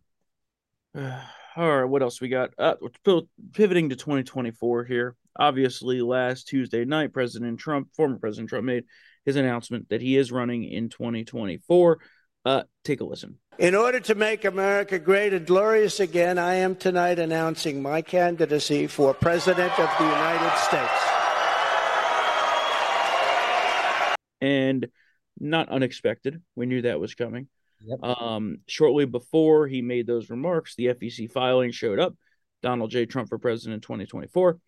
All 1.56 1.82
right, 1.82 1.86
what 1.86 2.02
else 2.02 2.20
we 2.20 2.30
got? 2.30 2.52
Uh, 2.58 2.76
pivoting 3.54 3.90
to 3.90 3.96
2024 3.96 4.86
here. 4.86 5.16
Obviously, 5.38 6.02
last 6.02 6.48
Tuesday 6.48 6.84
night, 6.84 7.14
President 7.14 7.60
Trump, 7.60 7.90
former 7.96 8.18
President 8.18 8.50
Trump, 8.50 8.66
made 8.66 8.86
his 9.26 9.36
announcement 9.36 9.90
that 9.90 10.02
he 10.02 10.18
is 10.18 10.32
running 10.32 10.64
in 10.64 10.90
2024. 10.90 12.00
Uh, 12.46 12.64
take 12.84 13.02
a 13.02 13.06
listen. 13.06 13.38
In 13.60 13.76
order 13.76 14.00
to 14.02 14.16
make 14.16 14.46
America 14.46 14.98
great 14.98 15.34
and 15.34 15.46
glorious 15.46 16.00
again, 16.00 16.40
I 16.40 16.56
am 16.56 16.76
tonight 16.76 17.20
announcing 17.20 17.82
my 17.82 18.02
candidacy 18.02 18.88
for 18.88 19.14
President 19.14 19.72
of 19.80 19.90
the 20.00 20.06
United 20.06 20.58
States. 20.58 21.23
And 24.44 24.88
not 25.40 25.70
unexpected. 25.70 26.42
We 26.56 26.66
knew 26.66 26.84
that 26.84 27.00
was 27.00 27.16
coming. 27.16 27.48
Yep. 27.86 28.04
Um, 28.04 28.58
shortly 28.68 29.06
before 29.06 29.68
he 29.68 29.82
made 29.82 30.08
those 30.08 30.30
remarks, 30.30 30.76
the 30.76 30.88
FEC 30.88 31.32
filing 31.32 31.72
showed 31.72 32.00
up 32.00 32.16
Donald 32.62 32.92
J. 32.92 33.06
Trump 33.06 33.30
for 33.30 33.38
president 33.38 33.84
2024. 33.84 34.60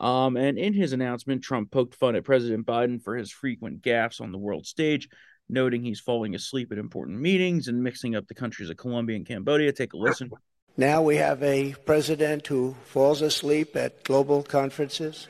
Um, 0.00 0.36
and 0.36 0.58
in 0.58 0.74
his 0.74 0.92
announcement, 0.92 1.42
Trump 1.42 1.70
poked 1.70 1.94
fun 1.94 2.14
at 2.16 2.24
President 2.24 2.66
Biden 2.66 3.02
for 3.02 3.16
his 3.16 3.30
frequent 3.30 3.82
gaffes 3.82 4.20
on 4.20 4.32
the 4.32 4.38
world 4.38 4.66
stage, 4.66 5.08
noting 5.48 5.82
he's 5.82 6.00
falling 6.00 6.34
asleep 6.34 6.70
at 6.72 6.78
important 6.78 7.20
meetings 7.20 7.68
and 7.68 7.82
mixing 7.82 8.14
up 8.14 8.26
the 8.28 8.34
countries 8.34 8.70
of 8.70 8.76
Colombia 8.76 9.16
and 9.16 9.26
Cambodia. 9.26 9.72
Take 9.72 9.92
a 9.92 9.96
listen. 9.96 10.30
Now 10.76 11.02
we 11.02 11.16
have 11.16 11.42
a 11.42 11.74
president 11.86 12.46
who 12.46 12.76
falls 12.84 13.22
asleep 13.22 13.74
at 13.74 14.04
global 14.04 14.44
conferences, 14.44 15.26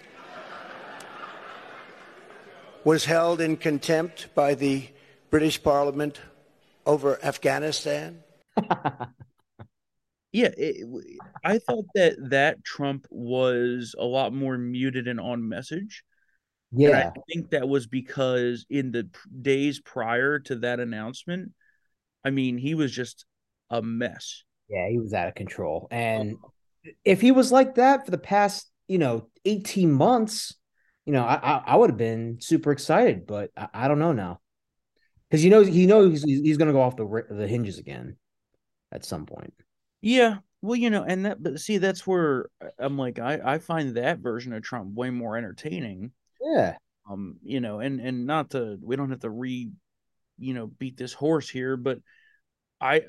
was 2.89 3.05
held 3.05 3.39
in 3.39 3.55
contempt 3.55 4.35
by 4.35 4.55
the 4.55 4.89
British 5.29 5.63
Parliament 5.63 6.23
over 6.87 7.23
Afghanistan. 7.23 8.21
yeah, 10.33 10.49
it, 10.57 10.87
I 11.45 11.59
thought 11.59 11.85
that 11.95 12.17
that 12.31 12.65
Trump 12.65 13.07
was 13.11 13.95
a 13.99 14.07
lot 14.07 14.33
more 14.33 14.57
muted 14.57 15.07
and 15.07 15.21
on 15.21 15.47
message. 15.47 16.03
Yeah, 16.73 16.89
and 16.89 16.97
I 16.97 17.13
think 17.31 17.51
that 17.51 17.69
was 17.69 17.87
because 17.87 18.65
in 18.71 18.91
the 18.91 19.11
days 19.43 19.81
prior 19.81 20.39
to 20.39 20.57
that 20.57 20.81
announcement, 20.81 21.53
I 22.25 22.31
mean, 22.31 22.57
he 22.57 22.75
was 22.75 22.91
just 22.91 23.27
a 23.69 23.83
mess. 23.83 24.45
Yeah, 24.71 24.89
he 24.89 24.99
was 24.99 25.13
out 25.13 25.29
of 25.29 25.35
control. 25.35 25.89
And 25.91 26.37
oh. 26.43 26.53
if 27.05 27.21
he 27.21 27.33
was 27.33 27.53
like 27.53 27.75
that 27.75 28.07
for 28.07 28.13
the 28.13 28.17
past, 28.17 28.71
you 28.87 28.97
know, 28.97 29.29
18 29.45 29.93
months, 29.93 30.55
you 31.09 31.15
know, 31.15 31.25
I 31.25 31.37
I, 31.37 31.63
I 31.67 31.77
would 31.77 31.91
have 31.91 31.97
been 31.97 32.39
super 32.41 32.71
excited, 32.71 33.27
but 33.27 33.51
I, 33.57 33.69
I 33.73 33.89
don't 33.89 33.99
know 33.99 34.13
now. 34.13 34.41
Because 35.29 35.45
you 35.45 35.51
know 35.51 35.63
he 35.63 35.87
knows 35.87 36.23
he's, 36.23 36.41
he's 36.41 36.59
going 36.59 36.69
to 36.69 36.73
go 36.75 36.83
off 36.83 36.97
the 36.97 37.25
the 37.31 37.49
hinges 37.49 37.79
again 37.79 38.17
at 38.93 39.05
some 39.05 39.27
point. 39.27 39.55
Yeah, 40.01 40.37
well, 40.63 40.77
you 40.77 40.91
know, 40.91 41.03
and 41.03 41.27
that 41.27 41.43
but 41.43 41.61
see 41.61 41.79
that's 41.79 42.07
where 42.07 42.51
I'm 42.79 42.97
like 42.99 43.19
I 43.19 43.41
I 43.43 43.59
find 43.59 43.97
that 43.97 44.19
version 44.19 44.53
of 44.53 44.63
Trump 44.63 44.95
way 44.95 45.11
more 45.11 45.37
entertaining 45.37 46.13
yeah. 46.41 46.77
Um, 47.11 47.37
you 47.43 47.61
know, 47.61 47.81
and 47.81 48.01
and 48.01 48.27
not 48.27 48.51
to 48.51 48.79
we 48.83 48.97
don't 48.97 49.11
have 49.11 49.21
to 49.21 49.31
re, 49.31 49.71
you 50.39 50.55
know, 50.55 50.67
beat 50.67 50.97
this 50.97 51.13
horse 51.13 51.49
here, 51.49 51.77
but 51.77 51.99
I 52.81 53.03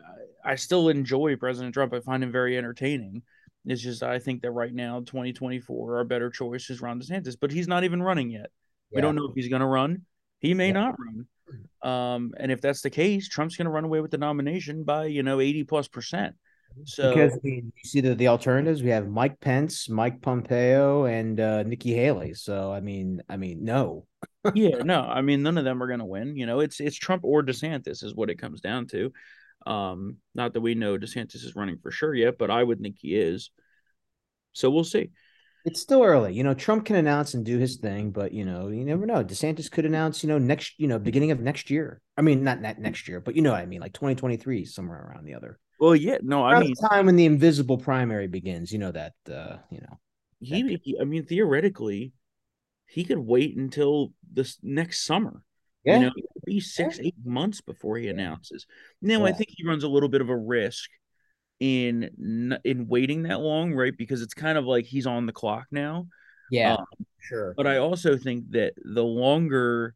I 0.43 0.55
still 0.55 0.89
enjoy 0.89 1.35
President 1.35 1.73
Trump. 1.73 1.93
I 1.93 1.99
find 1.99 2.23
him 2.23 2.31
very 2.31 2.57
entertaining. 2.57 3.23
It's 3.71 3.81
just 3.81 4.03
I 4.03 4.19
think 4.19 4.41
that 4.41 4.51
right 4.51 4.73
now, 4.73 4.99
2024, 4.99 5.97
our 5.97 6.03
better 6.03 6.29
choice 6.29 6.69
is 6.69 6.81
Ron 6.81 6.99
DeSantis, 6.99 7.35
but 7.39 7.51
he's 7.51 7.67
not 7.67 7.83
even 7.83 8.01
running 8.01 8.29
yet. 8.29 8.49
Yeah. 8.91 8.97
We 8.97 9.01
don't 9.01 9.15
know 9.15 9.25
if 9.25 9.35
he's 9.35 9.49
going 9.49 9.61
to 9.61 9.67
run. 9.67 10.03
He 10.39 10.53
may 10.53 10.67
yeah. 10.67 10.73
not 10.73 10.95
run. 10.99 11.25
Um, 11.81 12.33
and 12.37 12.51
if 12.51 12.61
that's 12.61 12.81
the 12.81 12.89
case, 12.89 13.27
Trump's 13.27 13.55
going 13.55 13.65
to 13.65 13.71
run 13.71 13.85
away 13.85 14.01
with 14.01 14.11
the 14.11 14.17
nomination 14.17 14.83
by 14.83 15.05
you 15.05 15.23
know 15.23 15.39
80 15.39 15.63
plus 15.63 15.87
percent. 15.87 16.35
So 16.85 17.09
because 17.09 17.37
mean, 17.43 17.73
you 17.75 17.89
see 17.89 18.01
the, 18.01 18.15
the 18.15 18.27
alternatives, 18.27 18.83
we 18.83 18.89
have 18.89 19.07
Mike 19.07 19.39
Pence, 19.39 19.89
Mike 19.89 20.21
Pompeo, 20.21 21.05
and 21.05 21.39
uh, 21.39 21.63
Nikki 21.63 21.93
Haley. 21.93 22.33
So 22.33 22.71
I 22.71 22.79
mean, 22.79 23.21
I 23.29 23.37
mean, 23.37 23.63
no. 23.63 24.05
yeah, 24.53 24.77
no, 24.83 25.01
I 25.01 25.21
mean, 25.21 25.43
none 25.43 25.57
of 25.57 25.65
them 25.65 25.81
are 25.81 25.87
going 25.87 25.99
to 25.99 26.05
win. 26.05 26.35
You 26.35 26.45
know, 26.45 26.59
it's 26.59 26.79
it's 26.79 26.95
Trump 26.95 27.23
or 27.25 27.43
DeSantis 27.43 28.03
is 28.03 28.15
what 28.15 28.29
it 28.29 28.39
comes 28.39 28.61
down 28.61 28.87
to. 28.87 29.11
Um, 29.65 30.17
not 30.33 30.53
that 30.53 30.61
we 30.61 30.75
know 30.75 30.97
DeSantis 30.97 31.35
is 31.35 31.55
running 31.55 31.77
for 31.77 31.91
sure 31.91 32.13
yet, 32.13 32.37
but 32.37 32.49
I 32.49 32.63
would 32.63 32.79
think 32.79 32.97
he 32.99 33.15
is. 33.15 33.51
So 34.53 34.69
we'll 34.69 34.83
see. 34.83 35.11
It's 35.65 35.81
still 35.81 36.03
early. 36.03 36.33
You 36.33 36.43
know, 36.43 36.53
Trump 36.53 36.85
can 36.85 36.95
announce 36.95 37.33
and 37.33 37.45
do 37.45 37.57
his 37.57 37.77
thing, 37.77 38.11
but 38.11 38.31
you 38.31 38.45
know, 38.45 38.69
you 38.69 38.85
never 38.85 39.05
know. 39.05 39.23
DeSantis 39.23 39.69
could 39.69 39.85
announce, 39.85 40.23
you 40.23 40.29
know, 40.29 40.37
next, 40.37 40.79
you 40.79 40.87
know, 40.87 40.97
beginning 40.97 41.31
of 41.31 41.41
next 41.41 41.69
year. 41.69 42.01
I 42.17 42.21
mean, 42.21 42.43
not, 42.43 42.61
not 42.61 42.79
next 42.79 43.07
year, 43.07 43.19
but 43.19 43.35
you 43.35 43.41
know 43.41 43.51
what 43.51 43.61
I 43.61 43.65
mean, 43.65 43.81
like 43.81 43.93
2023, 43.93 44.65
somewhere 44.65 45.09
around 45.11 45.25
the 45.25 45.35
other. 45.35 45.59
Well, 45.79 45.95
yeah, 45.95 46.17
no, 46.21 46.43
I 46.43 46.59
mean, 46.59 46.75
time 46.75 47.05
when 47.05 47.15
the 47.15 47.25
invisible 47.25 47.77
primary 47.77 48.27
begins. 48.27 48.71
You 48.71 48.79
know 48.79 48.91
that, 48.91 49.13
uh, 49.29 49.57
you 49.69 49.79
know. 49.81 49.99
He, 50.41 50.79
he, 50.83 50.97
I 50.99 51.03
mean, 51.03 51.25
theoretically, 51.25 52.13
he 52.85 53.03
could 53.03 53.19
wait 53.19 53.57
until 53.57 54.13
this 54.31 54.57
next 54.63 55.05
summer. 55.05 55.43
Yeah. 55.83 55.95
You 55.95 55.99
know, 56.01 56.11
it 56.15 56.25
could 56.33 56.38
be 56.49 56.59
six, 56.59 56.99
eight 56.99 57.15
months 57.23 57.61
before 57.61 57.97
he 57.97 58.07
announces. 58.07 58.65
Now, 59.01 59.19
yeah. 59.19 59.25
I 59.25 59.31
think 59.33 59.49
he 59.55 59.67
runs 59.67 59.83
a 59.83 59.87
little 59.87 60.09
bit 60.09 60.21
of 60.21 60.29
a 60.29 60.37
risk 60.37 60.89
in 61.59 62.57
in 62.63 62.87
waiting 62.87 63.23
that 63.23 63.39
long, 63.39 63.73
right? 63.73 63.95
Because 63.95 64.21
it's 64.21 64.33
kind 64.33 64.57
of 64.57 64.65
like 64.65 64.85
he's 64.85 65.05
on 65.07 65.25
the 65.25 65.33
clock 65.33 65.67
now. 65.71 66.07
Yeah, 66.51 66.75
um, 66.75 66.85
sure. 67.19 67.53
But 67.55 67.67
I 67.67 67.77
also 67.77 68.17
think 68.17 68.51
that 68.51 68.73
the 68.83 69.03
longer 69.03 69.95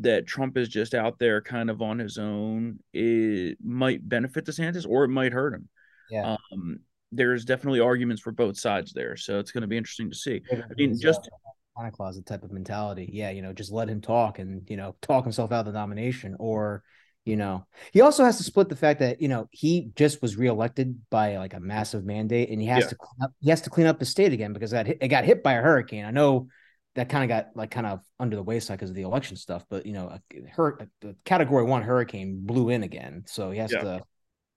that 0.00 0.26
Trump 0.26 0.56
is 0.56 0.68
just 0.68 0.94
out 0.94 1.18
there 1.18 1.42
kind 1.42 1.68
of 1.68 1.82
on 1.82 1.98
his 1.98 2.16
own, 2.16 2.78
it 2.94 3.58
might 3.62 4.08
benefit 4.08 4.46
DeSantis 4.46 4.86
or 4.88 5.04
it 5.04 5.08
might 5.08 5.32
hurt 5.32 5.54
him. 5.54 5.68
Yeah. 6.10 6.36
Um, 6.52 6.80
there's 7.10 7.44
definitely 7.44 7.80
arguments 7.80 8.22
for 8.22 8.32
both 8.32 8.58
sides 8.58 8.92
there, 8.94 9.16
so 9.18 9.38
it's 9.38 9.50
going 9.50 9.62
to 9.62 9.68
be 9.68 9.76
interesting 9.76 10.10
to 10.10 10.16
see. 10.16 10.40
I 10.50 10.62
mean, 10.76 10.98
just 10.98 11.28
Santa 11.76 11.90
Closet 11.90 12.26
type 12.26 12.42
of 12.42 12.52
mentality. 12.52 13.08
Yeah, 13.12 13.30
you 13.30 13.42
know, 13.42 13.52
just 13.52 13.72
let 13.72 13.88
him 13.88 14.00
talk 14.00 14.38
and 14.38 14.68
you 14.68 14.76
know 14.76 14.96
talk 15.02 15.24
himself 15.24 15.52
out 15.52 15.60
of 15.60 15.66
the 15.66 15.72
nomination, 15.72 16.36
or 16.38 16.82
you 17.24 17.36
know, 17.36 17.66
he 17.92 18.00
also 18.00 18.24
has 18.24 18.36
to 18.38 18.42
split 18.42 18.68
the 18.68 18.76
fact 18.76 19.00
that 19.00 19.20
you 19.22 19.28
know 19.28 19.48
he 19.52 19.90
just 19.94 20.20
was 20.22 20.36
reelected 20.36 21.00
by 21.10 21.36
like 21.36 21.54
a 21.54 21.60
massive 21.60 22.04
mandate, 22.04 22.50
and 22.50 22.60
he 22.60 22.66
has 22.66 22.84
yeah. 22.84 22.88
to 22.88 22.96
clean 22.96 23.22
up, 23.22 23.32
he 23.40 23.50
has 23.50 23.60
to 23.62 23.70
clean 23.70 23.86
up 23.86 23.98
the 23.98 24.04
state 24.04 24.32
again 24.32 24.52
because 24.52 24.72
hit, 24.72 24.98
it 25.00 25.08
got 25.08 25.24
hit 25.24 25.42
by 25.42 25.54
a 25.54 25.62
hurricane. 25.62 26.04
I 26.04 26.10
know 26.10 26.48
that 26.94 27.08
kind 27.08 27.24
of 27.24 27.28
got 27.28 27.50
like 27.54 27.70
kind 27.70 27.86
of 27.86 28.00
under 28.18 28.36
the 28.36 28.42
wayside 28.42 28.78
because 28.78 28.90
of 28.90 28.96
the 28.96 29.02
election 29.02 29.36
stuff. 29.36 29.64
But 29.70 29.86
you 29.86 29.92
know, 29.92 30.08
a, 30.08 30.88
the 31.00 31.16
category 31.24 31.64
one 31.64 31.82
hurricane 31.82 32.40
blew 32.42 32.68
in 32.70 32.82
again, 32.82 33.24
so 33.26 33.50
he 33.50 33.58
has 33.58 33.72
yeah. 33.72 33.82
to 33.82 34.02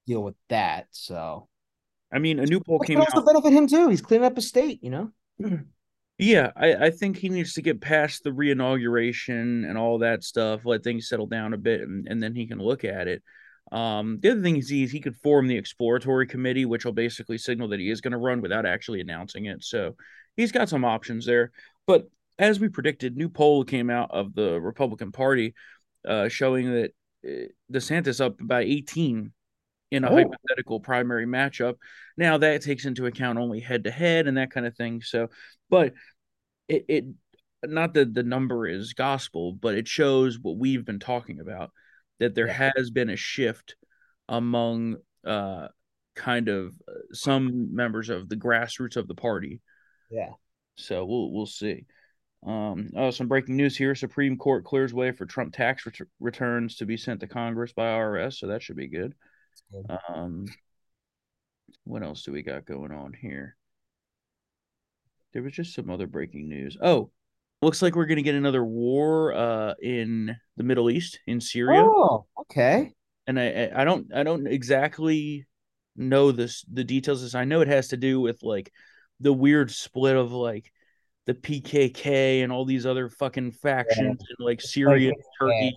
deal 0.07 0.23
with 0.23 0.35
that. 0.49 0.87
So, 0.91 1.47
I 2.11 2.19
mean, 2.19 2.39
a 2.39 2.45
new 2.45 2.59
poll 2.59 2.79
Which 2.79 2.87
came 2.87 2.99
also 2.99 3.19
out. 3.19 3.25
benefit 3.25 3.53
him 3.53 3.67
too. 3.67 3.89
He's 3.89 4.01
cleaning 4.01 4.25
up 4.25 4.35
his 4.35 4.47
state, 4.47 4.83
you 4.83 4.89
know. 4.89 5.11
yeah, 6.17 6.51
I, 6.55 6.73
I 6.75 6.89
think 6.91 7.17
he 7.17 7.29
needs 7.29 7.53
to 7.53 7.61
get 7.61 7.81
past 7.81 8.23
the 8.23 8.29
reinauguration 8.29 9.69
and 9.69 9.77
all 9.77 9.99
that 9.99 10.23
stuff, 10.23 10.61
let 10.65 10.83
things 10.83 11.09
settle 11.09 11.27
down 11.27 11.53
a 11.53 11.57
bit, 11.57 11.81
and, 11.81 12.07
and 12.07 12.23
then 12.23 12.35
he 12.35 12.47
can 12.47 12.59
look 12.59 12.85
at 12.85 13.07
it. 13.07 13.21
Um, 13.71 14.19
the 14.21 14.31
other 14.31 14.41
thing 14.41 14.57
is 14.57 14.69
he, 14.69 14.87
he 14.87 15.01
could 15.01 15.17
form 15.17 15.47
the 15.47 15.57
exploratory 15.57 16.27
committee, 16.27 16.65
which 16.65 16.85
will 16.85 16.93
basically 16.93 17.37
signal 17.37 17.67
that 17.69 17.79
he 17.79 17.89
is 17.89 17.99
going 17.99 18.11
to 18.13 18.17
run 18.17 18.41
without 18.41 18.65
actually 18.65 19.01
announcing 19.01 19.45
it. 19.45 19.63
So 19.63 19.95
he's 20.37 20.51
got 20.51 20.69
some 20.69 20.85
options 20.85 21.25
there. 21.25 21.51
But 21.87 22.07
as 22.37 22.59
we 22.59 22.69
predicted, 22.69 23.17
new 23.17 23.29
poll 23.29 23.63
came 23.63 23.89
out 23.89 24.11
of 24.11 24.35
the 24.35 24.61
Republican 24.61 25.11
Party 25.11 25.53
uh, 26.07 26.29
showing 26.29 26.71
that 26.71 26.91
uh, 27.27 27.47
DeSantis 27.71 28.23
up 28.23 28.35
by 28.39 28.61
18 28.61 29.33
in 29.91 30.03
a 30.03 30.09
oh. 30.09 30.15
hypothetical 30.15 30.79
primary 30.79 31.25
matchup. 31.25 31.75
Now 32.17 32.37
that 32.37 32.61
takes 32.61 32.85
into 32.85 33.05
account 33.05 33.39
only 33.39 33.59
head 33.59 33.83
to 33.85 33.91
head 33.91 34.27
and 34.27 34.37
that 34.37 34.51
kind 34.51 34.65
of 34.65 34.75
thing. 34.75 35.01
So, 35.01 35.29
but 35.69 35.93
it, 36.67 36.85
it 36.87 37.05
not 37.63 37.93
that 37.93 38.13
the 38.13 38.23
number 38.23 38.67
is 38.67 38.93
gospel, 38.93 39.53
but 39.53 39.75
it 39.75 39.87
shows 39.87 40.39
what 40.39 40.57
we've 40.57 40.85
been 40.85 40.99
talking 40.99 41.39
about 41.39 41.71
that 42.19 42.35
there 42.35 42.47
has 42.47 42.89
been 42.91 43.09
a 43.09 43.15
shift 43.15 43.75
among 44.27 44.97
uh 45.25 45.67
kind 46.15 46.47
of 46.47 46.73
uh, 46.87 46.93
some 47.11 47.75
members 47.75 48.09
of 48.09 48.29
the 48.29 48.37
grassroots 48.37 48.95
of 48.95 49.07
the 49.07 49.15
party. 49.15 49.61
Yeah. 50.09 50.31
So 50.75 51.05
we'll 51.05 51.31
we'll 51.31 51.45
see. 51.45 51.85
Um, 52.45 52.91
oh, 52.95 53.11
some 53.11 53.27
breaking 53.27 53.57
news 53.57 53.75
here: 53.75 53.95
Supreme 53.95 54.37
Court 54.37 54.63
clears 54.63 54.93
way 54.93 55.11
for 55.11 55.25
Trump 55.25 55.53
tax 55.53 55.85
ret- 55.85 56.07
returns 56.19 56.77
to 56.77 56.85
be 56.85 56.97
sent 56.97 57.19
to 57.21 57.27
Congress 57.27 57.73
by 57.73 57.85
IRS, 57.85 58.35
so 58.35 58.47
that 58.47 58.61
should 58.61 58.75
be 58.75 58.87
good. 58.87 59.15
Um, 60.09 60.45
what 61.83 62.03
else 62.03 62.23
do 62.23 62.31
we 62.31 62.41
got 62.41 62.65
going 62.65 62.91
on 62.91 63.13
here? 63.13 63.55
There 65.33 65.43
was 65.43 65.53
just 65.53 65.73
some 65.73 65.89
other 65.89 66.07
breaking 66.07 66.47
news. 66.47 66.77
Oh, 66.81 67.11
looks 67.61 67.81
like 67.81 67.95
we're 67.95 68.05
going 68.05 68.17
to 68.17 68.23
get 68.23 68.35
another 68.35 68.63
war 68.63 69.33
uh, 69.33 69.73
in 69.81 70.35
the 70.57 70.63
Middle 70.63 70.89
East 70.89 71.19
in 71.27 71.41
Syria. 71.41 71.83
Oh, 71.83 72.25
okay. 72.41 72.93
And 73.27 73.39
I 73.39 73.71
I 73.75 73.85
don't 73.85 74.13
I 74.13 74.23
don't 74.23 74.47
exactly 74.47 75.47
know 75.95 76.31
this 76.31 76.63
the 76.71 76.83
details. 76.83 77.21
This 77.21 77.35
I 77.35 77.45
know 77.45 77.61
it 77.61 77.67
has 77.67 77.89
to 77.89 77.97
do 77.97 78.21
with 78.21 78.43
like 78.43 78.71
the 79.19 79.33
weird 79.33 79.71
split 79.71 80.15
of 80.15 80.31
like 80.31 80.71
the 81.25 81.33
PKK 81.33 82.43
and 82.43 82.51
all 82.51 82.65
these 82.65 82.85
other 82.85 83.09
fucking 83.09 83.51
factions 83.51 84.21
yeah. 84.21 84.35
in 84.39 84.45
like 84.45 84.61
Syria, 84.61 85.11
Turkey. 85.39 85.75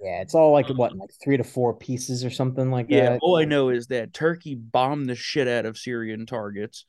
Yeah, 0.00 0.20
it's 0.20 0.34
all 0.34 0.52
like 0.52 0.68
what, 0.68 0.96
like 0.96 1.10
three 1.22 1.36
to 1.36 1.44
four 1.44 1.74
pieces 1.74 2.24
or 2.24 2.30
something 2.30 2.70
like 2.70 2.86
yeah, 2.88 3.00
that. 3.00 3.12
Yeah, 3.12 3.18
all 3.22 3.38
I 3.38 3.44
know 3.44 3.70
is 3.70 3.86
that 3.88 4.12
Turkey 4.12 4.54
bombed 4.54 5.08
the 5.08 5.14
shit 5.14 5.48
out 5.48 5.64
of 5.64 5.78
Syrian 5.78 6.26
targets, 6.26 6.84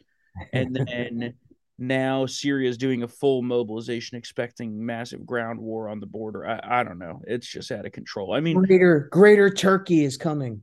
and 0.54 0.76
then 0.76 1.34
now 1.78 2.26
Syria 2.26 2.70
is 2.70 2.78
doing 2.78 3.04
a 3.04 3.08
full 3.08 3.42
mobilization, 3.42 4.18
expecting 4.18 4.86
massive 4.86 5.26
ground 5.26 5.60
war 5.60 5.90
on 5.90 6.00
the 6.00 6.06
border. 6.06 6.46
I, 6.46 6.82
I 6.82 6.84
don't 6.84 7.00
know. 7.00 7.22
It's 7.26 7.48
just 7.48 7.72
out 7.72 7.86
of 7.86 7.92
control. 7.92 8.34
I 8.34 8.42
mean, 8.42 8.62
greater 8.64 9.08
greater 9.12 9.50
Turkey 9.50 10.04
is 10.04 10.18
coming. 10.18 10.62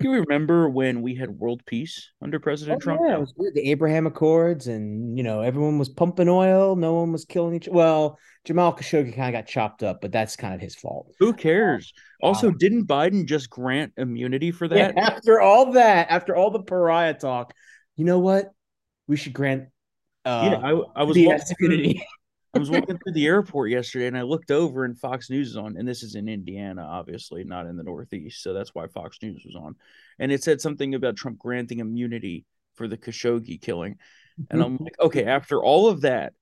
Do 0.00 0.10
you 0.10 0.20
remember 0.20 0.68
when 0.68 1.02
we 1.02 1.14
had 1.14 1.30
world 1.30 1.62
peace 1.66 2.10
under 2.22 2.38
President 2.38 2.76
oh, 2.76 2.80
Trump? 2.80 3.00
Yeah, 3.04 3.14
it 3.14 3.20
was 3.20 3.32
good. 3.32 3.54
The 3.54 3.70
Abraham 3.70 4.06
Accords, 4.06 4.66
and 4.66 5.16
you 5.16 5.22
know, 5.22 5.40
everyone 5.40 5.78
was 5.78 5.88
pumping 5.88 6.28
oil. 6.28 6.76
No 6.76 6.94
one 6.94 7.12
was 7.12 7.24
killing 7.24 7.54
each. 7.54 7.68
Well, 7.68 8.18
Jamal 8.44 8.74
Khashoggi 8.74 9.14
kind 9.14 9.34
of 9.34 9.40
got 9.40 9.48
chopped 9.48 9.82
up, 9.82 10.00
but 10.00 10.12
that's 10.12 10.36
kind 10.36 10.54
of 10.54 10.60
his 10.60 10.74
fault. 10.74 11.12
Who 11.18 11.32
cares? 11.32 11.92
Also, 12.22 12.50
didn't 12.50 12.86
Biden 12.86 13.26
just 13.26 13.50
grant 13.50 13.92
immunity 13.96 14.50
for 14.50 14.68
that? 14.68 14.94
Yeah, 14.96 15.02
after 15.02 15.40
all 15.40 15.72
that, 15.72 16.10
after 16.10 16.36
all 16.36 16.50
the 16.50 16.62
pariah 16.62 17.14
talk, 17.14 17.52
you 17.96 18.04
know 18.04 18.18
what? 18.18 18.50
We 19.06 19.16
should 19.16 19.32
grant 19.32 19.68
uh, 20.26 20.48
yeah, 20.50 20.58
I, 20.58 21.02
I 21.02 21.04
was 21.04 21.16
walking, 21.16 22.00
I 22.56 22.58
was 22.58 22.70
walking 22.70 22.98
through 22.98 23.12
the 23.12 23.26
airport 23.26 23.70
yesterday, 23.70 24.06
and 24.06 24.18
I 24.18 24.22
looked 24.22 24.50
over, 24.50 24.84
and 24.84 24.98
Fox 24.98 25.30
News 25.30 25.50
is 25.50 25.56
on, 25.56 25.76
and 25.76 25.86
this 25.86 26.02
is 26.02 26.14
in 26.14 26.28
Indiana, 26.28 26.82
obviously 26.82 27.44
not 27.44 27.66
in 27.66 27.76
the 27.76 27.82
Northeast, 27.82 28.42
so 28.42 28.52
that's 28.52 28.74
why 28.74 28.86
Fox 28.88 29.18
News 29.22 29.42
was 29.44 29.54
on, 29.54 29.76
and 30.18 30.32
it 30.32 30.42
said 30.42 30.60
something 30.60 30.94
about 30.94 31.16
Trump 31.16 31.38
granting 31.38 31.80
immunity 31.80 32.44
for 32.74 32.88
the 32.88 32.96
Khashoggi 32.96 33.60
killing, 33.60 33.98
and 34.50 34.62
I'm 34.62 34.78
like, 34.78 34.98
okay, 35.00 35.20
mm-hmm. 35.20 35.30
after 35.30 35.62
all 35.62 35.88
of 35.88 36.02
that, 36.02 36.32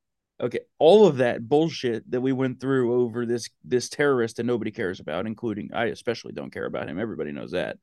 okay, 0.41 0.61
all 0.79 1.07
of 1.07 1.19
that 1.19 1.49
bullshit 1.49 2.11
that 2.11 2.21
we 2.21 2.33
went 2.33 2.61
through 2.61 3.03
over 3.03 3.27
this 3.27 3.49
this 3.65 3.89
terrorist 3.89 4.37
that 4.37 4.45
nobody 4.45 4.71
cares 4.71 5.01
about, 5.01 5.27
including 5.27 5.71
I 5.73 5.87
especially 5.87 6.33
don't 6.33 6.53
care 6.53 6.67
about 6.67 6.89
him. 6.89 6.99
Everybody 6.99 7.33
knows 7.33 7.53
that. 7.53 7.79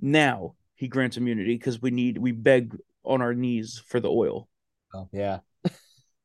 Now 0.00 0.54
he 0.74 0.88
grants 0.88 1.16
immunity 1.16 1.54
because 1.54 1.80
we 1.80 1.90
need 1.90 2.18
we 2.18 2.32
beg 2.32 2.76
on 3.04 3.22
our 3.22 3.34
knees 3.34 3.82
for 3.86 4.00
the 4.00 4.10
oil. 4.10 4.48
Oh, 4.94 5.08
yeah. 5.12 5.40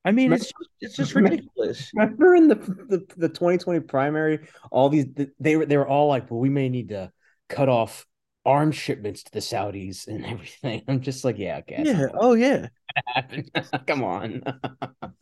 I 0.05 0.11
mean, 0.11 0.33
it's 0.33 0.51
it's 0.81 0.95
just 0.95 1.15
ridiculous. 1.15 1.91
Remember 1.95 2.35
in 2.35 2.47
the, 2.49 2.55
the 2.55 3.05
the 3.15 3.29
2020 3.29 3.81
primary, 3.81 4.39
all 4.69 4.89
these 4.89 5.05
they 5.39 5.55
were 5.55 5.65
they 5.65 5.77
were 5.77 5.87
all 5.87 6.07
like, 6.07 6.29
"Well, 6.29 6.39
we 6.39 6.49
may 6.49 6.69
need 6.69 6.89
to 6.89 7.11
cut 7.47 7.69
off 7.69 8.05
arms 8.45 8.75
shipments 8.75 9.23
to 9.23 9.31
the 9.31 9.39
Saudis 9.39 10.07
and 10.07 10.25
everything." 10.25 10.83
I'm 10.87 11.01
just 11.01 11.23
like, 11.23 11.37
"Yeah, 11.37 11.59
okay." 11.59 11.83
Yeah. 11.85 12.07
Oh, 12.13 12.33
yeah. 12.33 12.67
Come 13.87 14.03
on. 14.03 14.43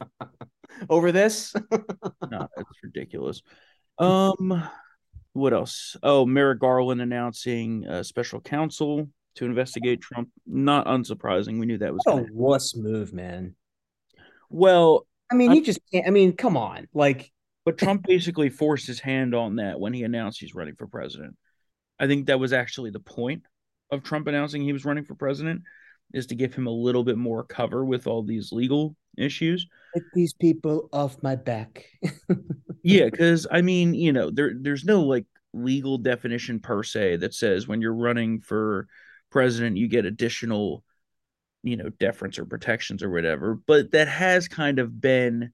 Over 0.89 1.12
this? 1.12 1.54
no, 2.32 2.48
it's 2.58 2.84
ridiculous. 2.84 3.44
Um, 4.00 4.67
what 5.34 5.54
else? 5.54 5.96
Oh, 6.02 6.26
Merrick 6.26 6.60
Garland 6.60 7.02
announcing 7.02 7.86
a 7.86 8.04
special 8.04 8.41
counsel 8.41 9.10
to 9.36 9.46
investigate 9.46 10.02
Trump. 10.02 10.30
Not 10.48 10.88
unsurprising. 10.88 11.60
We 11.60 11.67
knew 11.67 11.78
that 11.78 11.94
was 11.94 12.04
a 12.08 12.26
wuss 12.32 12.76
move, 12.76 13.13
man. 13.13 13.56
Well, 14.52 15.08
I 15.32 15.36
mean, 15.36 15.52
he 15.52 15.62
just 15.62 15.80
can't. 15.92 16.08
I 16.08 16.12
mean, 16.12 16.36
come 16.36 16.58
on, 16.58 16.88
like. 16.94 17.32
But 17.64 17.78
Trump 17.78 18.08
basically 18.08 18.50
forced 18.50 18.88
his 18.88 19.00
hand 19.00 19.36
on 19.36 19.58
that 19.58 19.80
when 19.80 19.94
he 19.94 20.02
announced 20.02 20.40
he's 20.40 20.56
running 20.56 20.76
for 20.76 20.88
president. 20.88 21.36
I 22.00 22.08
think 22.08 22.26
that 22.26 22.40
was 22.40 22.54
actually 22.54 22.90
the 22.90 23.00
point 23.00 23.44
of 23.92 24.02
Trump 24.02 24.26
announcing 24.26 24.64
he 24.64 24.74
was 24.74 24.84
running 24.84 25.06
for 25.06 25.14
president 25.14 25.62
is 26.14 26.26
to 26.28 26.36
give 26.36 26.54
him 26.54 26.66
a 26.66 26.72
little 26.72 27.04
bit 27.04 27.18
more 27.18 27.44
cover 27.44 27.86
with 27.86 28.08
all 28.08 28.24
these 28.24 28.52
legal 28.52 28.96
issues. 29.18 29.68
Get 29.94 30.04
these 30.14 30.34
people 30.34 30.90
off 30.92 31.22
my 31.22 31.36
back. 31.36 31.86
yeah, 32.84 33.06
because 33.06 33.46
I 33.52 33.62
mean, 33.62 33.94
you 33.94 34.12
know, 34.12 34.32
there 34.32 34.54
there's 34.60 34.84
no 34.84 35.02
like 35.04 35.26
legal 35.54 35.98
definition 35.98 36.60
per 36.60 36.84
se 36.84 37.18
that 37.18 37.34
says 37.34 37.68
when 37.68 37.82
you're 37.82 37.94
running 37.94 38.42
for 38.42 38.88
president, 39.30 39.78
you 39.78 39.88
get 39.88 40.06
additional, 40.06 40.84
you 41.63 41.78
know, 41.78 41.89
deference 41.89 42.39
or 42.39 42.45
protections 42.45 43.04
or 43.04 43.10
whatever. 43.10 43.56
But 43.56 43.91
that 43.91 44.08
has 44.08 44.47
kind 44.47 44.80
of 44.80 45.00
been 45.00 45.52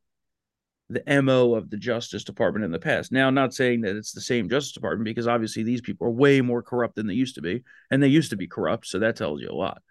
the 0.89 1.21
MO 1.21 1.53
of 1.55 1.69
the 1.69 1.77
Justice 1.77 2.23
Department 2.23 2.63
in 2.63 2.71
the 2.71 2.79
past. 2.79 3.11
Now, 3.11 3.29
not 3.29 3.53
saying 3.53 3.81
that 3.81 3.97
it's 3.97 4.13
the 4.13 4.21
same 4.21 4.49
Justice 4.49 4.71
Department 4.71 5.05
because 5.05 5.27
obviously 5.27 5.63
these 5.63 5.81
people 5.81 6.07
are 6.07 6.11
way 6.11 6.39
more 6.41 6.61
corrupt 6.61 6.95
than 6.95 7.07
they 7.07 7.13
used 7.13 7.35
to 7.35 7.41
be, 7.41 7.63
and 7.91 8.01
they 8.01 8.07
used 8.07 8.29
to 8.29 8.37
be 8.37 8.47
corrupt, 8.47 8.87
so 8.87 8.99
that 8.99 9.17
tells 9.17 9.41
you 9.41 9.49
a 9.49 9.55
lot. 9.55 9.81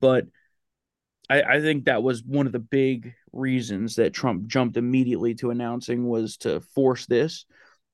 But 0.00 0.26
I, 1.28 1.42
I 1.42 1.60
think 1.60 1.84
that 1.84 2.02
was 2.02 2.22
one 2.22 2.46
of 2.46 2.52
the 2.52 2.60
big 2.60 3.14
reasons 3.32 3.96
that 3.96 4.14
Trump 4.14 4.46
jumped 4.46 4.76
immediately 4.76 5.34
to 5.36 5.50
announcing 5.50 6.06
was 6.06 6.36
to 6.38 6.60
force 6.60 7.06
this 7.06 7.44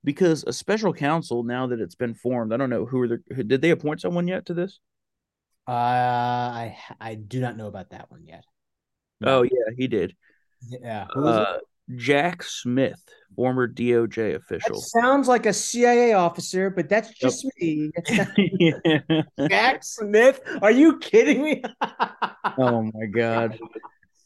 because 0.03 0.43
a 0.43 0.53
special 0.53 0.93
counsel 0.93 1.43
now 1.43 1.67
that 1.67 1.79
it's 1.79 1.95
been 1.95 2.13
formed, 2.13 2.53
I 2.53 2.57
don't 2.57 2.69
know 2.69 2.85
who 2.85 3.01
are 3.01 3.07
the 3.07 3.17
did 3.43 3.61
they 3.61 3.71
appoint 3.71 4.01
someone 4.01 4.27
yet 4.27 4.45
to 4.47 4.53
this? 4.53 4.79
Uh, 5.67 5.71
I 5.71 6.77
I 6.99 7.15
do 7.15 7.39
not 7.39 7.57
know 7.57 7.67
about 7.67 7.91
that 7.91 8.11
one 8.11 8.25
yet. 8.25 8.43
No. 9.21 9.39
Oh 9.39 9.43
yeah, 9.43 9.73
he 9.77 9.87
did. 9.87 10.15
Yeah. 10.69 11.07
Uh, 11.15 11.57
Jack 11.95 12.43
Smith, 12.43 13.01
former 13.35 13.67
DOJ 13.67 14.35
official. 14.35 14.75
That 14.75 15.01
sounds 15.01 15.27
like 15.27 15.45
a 15.45 15.53
CIA 15.53 16.13
officer, 16.13 16.69
but 16.69 16.89
that's 16.89 17.11
just 17.11 17.43
yep. 17.43 17.53
me. 17.59 17.91
yeah. 18.59 19.21
Jack 19.49 19.83
Smith? 19.83 20.41
Are 20.61 20.71
you 20.71 20.97
kidding 20.99 21.43
me? 21.43 21.63
oh 22.57 22.89
my 22.93 23.05
god. 23.05 23.59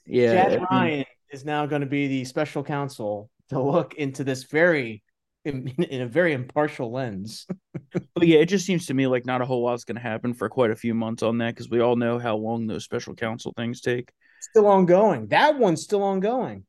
Yeah. 0.06 0.50
Jack 0.50 0.70
Ryan 0.70 1.06
is 1.32 1.46
now 1.46 1.66
going 1.66 1.82
to 1.82 1.88
be 1.88 2.08
the 2.08 2.26
special 2.26 2.64
counsel 2.64 3.30
to 3.50 3.62
look 3.62 3.96
into 3.96 4.24
this 4.24 4.44
very 4.44 5.04
in, 5.48 5.68
in 5.68 6.02
a 6.02 6.08
very 6.08 6.34
impartial 6.34 6.92
lens. 6.92 7.48
but 7.92 8.28
yeah, 8.28 8.40
it 8.40 8.48
just 8.48 8.66
seems 8.66 8.86
to 8.88 8.94
me 8.94 9.08
like 9.08 9.26
not 9.26 9.42
a 9.42 9.46
whole 9.46 9.64
lot's 9.64 9.84
going 9.84 9.96
to 9.96 10.02
happen 10.02 10.34
for 10.34 10.50
quite 10.50 10.72
a 10.72 10.76
few 10.76 10.94
months 10.94 11.24
on 11.24 11.40
that 11.40 11.56
because 11.56 11.70
we 11.70 11.80
all 11.80 11.96
know 11.96 12.20
how 12.20 12.36
long 12.36 12.68
those 12.68 12.84
special 12.84 13.16
counsel 13.16 13.54
things 13.56 13.82
take. 13.82 14.12
Still 14.42 14.68
ongoing. 14.68 15.28
That 15.28 15.58
one's 15.58 15.84
still 15.84 16.04
ongoing. 16.04 16.66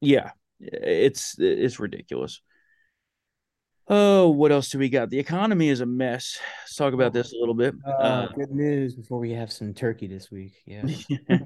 Yeah, 0.00 0.30
it's 0.60 1.36
it's 1.38 1.78
ridiculous. 1.78 2.40
Oh, 3.92 4.30
what 4.30 4.52
else 4.52 4.70
do 4.70 4.78
we 4.78 4.88
got? 4.88 5.10
The 5.10 5.18
economy 5.18 5.68
is 5.68 5.80
a 5.80 5.86
mess. 5.86 6.38
Let's 6.62 6.76
talk 6.76 6.94
about 6.94 7.12
this 7.12 7.32
a 7.32 7.36
little 7.36 7.54
bit. 7.54 7.74
Uh, 7.84 7.90
uh, 7.90 8.28
good 8.28 8.52
news 8.52 8.94
before 8.94 9.18
we 9.18 9.32
have 9.32 9.50
some 9.50 9.74
turkey 9.74 10.06
this 10.06 10.30
week. 10.30 10.54
Yeah. 10.64 10.84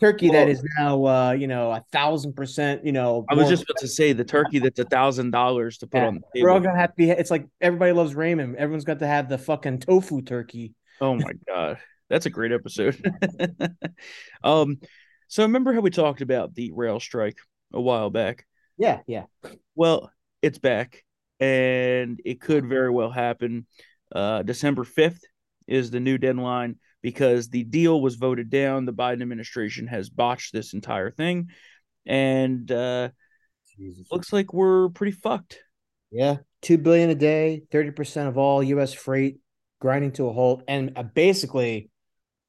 turkey 0.00 0.28
well, 0.28 0.40
that 0.40 0.50
is 0.50 0.62
now 0.78 1.04
uh 1.04 1.32
you 1.32 1.46
know 1.46 1.70
a 1.70 1.82
thousand 1.92 2.34
percent 2.34 2.84
you 2.84 2.92
know 2.92 3.24
i 3.30 3.34
was 3.34 3.48
just 3.48 3.62
about 3.62 3.76
to 3.78 3.88
say 3.88 4.12
the 4.12 4.24
turkey 4.24 4.58
that's 4.58 4.78
a 4.78 4.84
thousand 4.84 5.30
dollars 5.30 5.78
to 5.78 5.86
put 5.86 5.98
yeah, 5.98 6.06
on 6.08 6.14
the 6.14 6.20
table 6.20 6.44
we're 6.44 6.50
all 6.50 6.60
gonna 6.60 6.78
have 6.78 6.90
to 6.90 6.96
be 6.96 7.10
it's 7.10 7.30
like 7.30 7.46
everybody 7.60 7.92
loves 7.92 8.14
raymond 8.14 8.56
everyone's 8.56 8.84
got 8.84 8.98
to 8.98 9.06
have 9.06 9.28
the 9.28 9.38
fucking 9.38 9.78
tofu 9.78 10.22
turkey. 10.22 10.74
Oh 11.00 11.14
my 11.14 11.32
god. 11.48 11.78
That's 12.08 12.26
a 12.26 12.30
great 12.30 12.52
episode. 12.52 13.02
Um 14.42 14.78
so 15.28 15.42
remember 15.42 15.72
how 15.72 15.80
we 15.80 15.90
talked 15.90 16.20
about 16.20 16.54
the 16.54 16.70
rail 16.72 17.00
strike 17.00 17.38
a 17.72 17.80
while 17.80 18.10
back? 18.10 18.46
Yeah 18.76 19.00
yeah. 19.06 19.24
Well 19.74 20.10
it's 20.42 20.58
back 20.58 21.04
and 21.40 22.20
it 22.24 22.40
could 22.40 22.66
very 22.66 22.90
well 22.90 23.10
happen. 23.10 23.66
Uh, 24.14 24.42
December 24.42 24.84
5th 24.84 25.20
is 25.66 25.90
the 25.90 26.00
new 26.00 26.18
deadline 26.18 26.76
because 27.04 27.50
the 27.50 27.64
deal 27.64 28.00
was 28.00 28.14
voted 28.14 28.48
down. 28.48 28.86
The 28.86 28.92
Biden 28.92 29.20
administration 29.20 29.86
has 29.88 30.08
botched 30.08 30.54
this 30.54 30.72
entire 30.72 31.10
thing. 31.10 31.50
And 32.06 32.72
uh, 32.72 33.10
looks 34.10 34.32
like 34.32 34.54
we're 34.54 34.88
pretty 34.88 35.12
fucked. 35.12 35.58
Yeah. 36.10 36.38
Two 36.62 36.78
billion 36.78 37.10
a 37.10 37.14
day, 37.14 37.60
30% 37.70 38.26
of 38.26 38.38
all 38.38 38.62
US 38.62 38.94
freight 38.94 39.36
grinding 39.80 40.12
to 40.12 40.28
a 40.28 40.32
halt. 40.32 40.62
And 40.66 40.92
uh, 40.96 41.02
basically, 41.02 41.90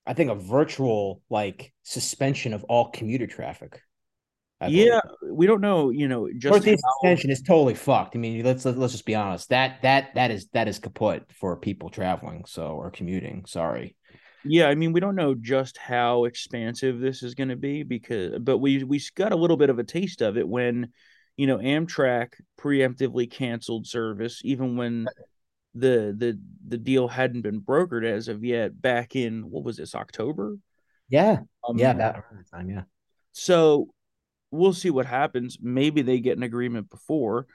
I 0.07 0.13
think 0.13 0.31
a 0.31 0.35
virtual 0.35 1.21
like 1.29 1.73
suspension 1.83 2.53
of 2.53 2.63
all 2.63 2.91
commuter 2.91 3.27
traffic. 3.27 3.81
I 4.61 4.67
yeah, 4.67 5.01
believe. 5.19 5.35
we 5.35 5.47
don't 5.47 5.59
know. 5.59 5.89
You 5.89 6.07
know, 6.07 6.29
just 6.29 6.53
Northeast 6.53 6.81
how... 6.81 7.09
extension 7.09 7.29
is 7.29 7.41
totally 7.41 7.75
fucked. 7.75 8.15
I 8.15 8.19
mean, 8.19 8.41
let's 8.41 8.63
let's 8.63 8.93
just 8.93 9.05
be 9.05 9.15
honest. 9.15 9.49
That 9.49 9.81
that 9.81 10.15
that 10.15 10.31
is 10.31 10.47
that 10.53 10.69
is 10.69 10.79
kaput 10.79 11.29
for 11.33 11.57
people 11.57 11.89
traveling. 11.89 12.45
So 12.47 12.67
or 12.67 12.89
commuting. 12.89 13.43
Sorry. 13.47 13.97
Yeah, 14.47 14.67
I 14.67 14.75
mean, 14.75 14.93
we 14.93 14.99
don't 14.99 15.15
know 15.15 15.33
just 15.33 15.77
how 15.77 16.25
expansive 16.25 16.99
this 16.99 17.23
is 17.23 17.33
going 17.33 17.49
to 17.49 17.55
be 17.55 17.83
because, 17.83 18.37
but 18.39 18.59
we 18.59 18.83
we 18.83 19.01
got 19.15 19.31
a 19.31 19.35
little 19.35 19.57
bit 19.57 19.71
of 19.71 19.79
a 19.79 19.83
taste 19.83 20.21
of 20.21 20.37
it 20.37 20.47
when, 20.47 20.89
you 21.35 21.47
know, 21.47 21.57
Amtrak 21.57 22.33
preemptively 22.59 23.29
canceled 23.29 23.87
service, 23.87 24.41
even 24.43 24.77
when 24.77 25.07
the 25.73 26.15
the 26.17 26.39
the 26.67 26.77
deal 26.77 27.07
hadn't 27.07 27.41
been 27.41 27.59
brokered 27.59 28.05
as 28.05 28.27
of 28.27 28.43
yet. 28.43 28.79
Back 28.79 29.15
in 29.15 29.49
what 29.49 29.63
was 29.63 29.77
this 29.77 29.95
October? 29.95 30.57
Yeah, 31.09 31.39
um, 31.67 31.77
yeah, 31.77 31.93
that 31.93 32.23
time, 32.51 32.69
yeah. 32.69 32.83
So 33.31 33.89
we'll 34.51 34.73
see 34.73 34.91
what 34.91 35.05
happens. 35.05 35.57
Maybe 35.61 36.01
they 36.01 36.19
get 36.19 36.37
an 36.37 36.43
agreement 36.43 36.89
before, 36.89 37.47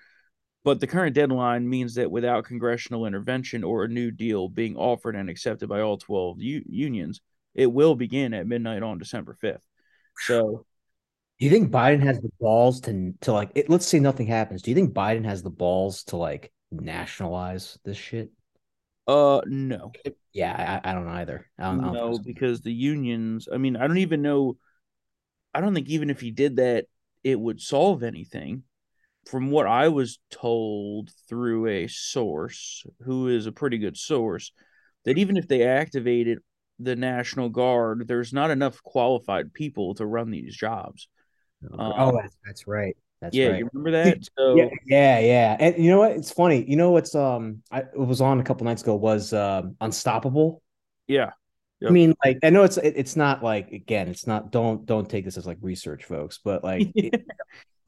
but 0.64 0.80
the 0.80 0.86
current 0.86 1.14
deadline 1.14 1.68
means 1.68 1.94
that 1.94 2.10
without 2.10 2.44
congressional 2.44 3.06
intervention 3.06 3.64
or 3.64 3.84
a 3.84 3.88
new 3.88 4.10
deal 4.10 4.48
being 4.48 4.76
offered 4.76 5.16
and 5.16 5.30
accepted 5.30 5.68
by 5.68 5.80
all 5.80 5.96
12 5.96 6.40
u- 6.40 6.64
unions, 6.66 7.20
it 7.54 7.72
will 7.72 7.94
begin 7.94 8.34
at 8.34 8.46
midnight 8.46 8.82
on 8.82 8.98
December 8.98 9.36
5th. 9.42 9.64
So, 10.26 10.66
do 11.38 11.46
you 11.46 11.50
think 11.50 11.70
Biden 11.70 12.02
has 12.02 12.20
the 12.20 12.30
balls 12.38 12.80
to 12.82 13.14
to 13.22 13.32
like 13.32 13.50
it, 13.54 13.70
let's 13.70 13.86
say 13.86 13.98
nothing 13.98 14.26
happens. 14.26 14.62
Do 14.62 14.70
you 14.70 14.74
think 14.74 14.92
Biden 14.92 15.24
has 15.24 15.42
the 15.42 15.50
balls 15.50 16.04
to 16.04 16.16
like 16.16 16.52
nationalize 16.70 17.78
this 17.84 17.96
shit? 17.96 18.30
Uh 19.06 19.40
no. 19.46 19.92
Yeah, 20.32 20.80
I, 20.84 20.90
I 20.90 20.94
don't 20.94 21.08
either. 21.08 21.46
I 21.58 21.64
don't, 21.64 21.80
no, 21.80 21.90
I 21.90 21.94
don't 21.94 22.24
because 22.24 22.60
the 22.60 22.72
unions, 22.72 23.48
I 23.52 23.56
mean, 23.56 23.76
I 23.76 23.86
don't 23.86 23.98
even 23.98 24.22
know 24.22 24.58
I 25.52 25.60
don't 25.60 25.74
think 25.74 25.88
even 25.88 26.10
if 26.10 26.20
he 26.20 26.30
did 26.30 26.56
that, 26.56 26.86
it 27.24 27.38
would 27.38 27.60
solve 27.60 28.02
anything. 28.02 28.62
From 29.30 29.50
what 29.50 29.66
I 29.66 29.88
was 29.88 30.18
told 30.30 31.10
through 31.28 31.68
a 31.68 31.86
source 31.86 32.84
who 33.02 33.28
is 33.28 33.46
a 33.46 33.52
pretty 33.52 33.78
good 33.78 33.96
source, 33.96 34.52
that 35.04 35.18
even 35.18 35.36
if 35.36 35.46
they 35.46 35.62
activated 35.62 36.40
the 36.80 36.96
National 36.96 37.48
Guard, 37.48 38.08
there's 38.08 38.32
not 38.32 38.50
enough 38.50 38.82
qualified 38.82 39.52
people 39.52 39.94
to 39.94 40.06
run 40.06 40.30
these 40.30 40.56
jobs. 40.56 41.08
Um, 41.62 41.92
oh, 41.96 42.12
that's, 42.20 42.36
that's 42.44 42.66
right. 42.66 42.96
That's 43.20 43.36
yeah, 43.36 43.48
right. 43.48 43.58
you 43.58 43.70
remember 43.72 43.90
that? 43.92 44.18
So 44.38 44.56
yeah, 44.56 44.68
yeah, 44.86 45.18
yeah. 45.20 45.56
And 45.60 45.84
you 45.84 45.90
know 45.90 45.98
what? 45.98 46.12
It's 46.12 46.32
funny. 46.32 46.64
You 46.66 46.76
know 46.76 46.90
what's 46.90 47.14
um 47.14 47.62
I 47.70 47.80
it 47.80 47.98
was 47.98 48.20
on 48.20 48.40
a 48.40 48.42
couple 48.42 48.64
nights 48.64 48.82
ago 48.82 48.94
was 48.94 49.32
um 49.32 49.76
Unstoppable. 49.80 50.62
Yeah. 51.06 51.32
Yep. 51.80 51.90
I 51.90 51.92
mean, 51.92 52.14
like 52.24 52.38
I 52.42 52.50
know 52.50 52.64
it's 52.64 52.78
it, 52.78 52.94
it's 52.96 53.16
not 53.16 53.42
like 53.42 53.72
again, 53.72 54.08
it's 54.08 54.26
not 54.26 54.50
don't 54.50 54.86
don't 54.86 55.08
take 55.08 55.24
this 55.24 55.36
as 55.36 55.46
like 55.46 55.58
research, 55.60 56.04
folks, 56.04 56.38
but 56.42 56.64
like 56.64 56.88
it, 56.94 57.26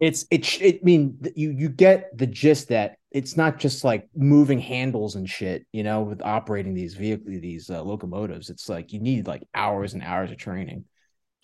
it's 0.02 0.26
it, 0.32 0.60
it. 0.60 0.74
I 0.76 0.80
mean, 0.82 1.16
you 1.36 1.50
you 1.50 1.68
get 1.68 2.18
the 2.18 2.26
gist 2.26 2.70
that 2.70 2.96
it's 3.12 3.36
not 3.36 3.60
just 3.60 3.84
like 3.84 4.08
moving 4.16 4.58
handles 4.58 5.14
and 5.14 5.30
shit, 5.30 5.64
you 5.70 5.84
know, 5.84 6.02
with 6.02 6.20
operating 6.22 6.74
these 6.74 6.94
vehicles, 6.94 7.40
these 7.40 7.70
uh, 7.70 7.80
locomotives. 7.84 8.50
It's 8.50 8.68
like 8.68 8.92
you 8.92 8.98
need 8.98 9.28
like 9.28 9.44
hours 9.54 9.94
and 9.94 10.02
hours 10.02 10.32
of 10.32 10.38
training. 10.38 10.86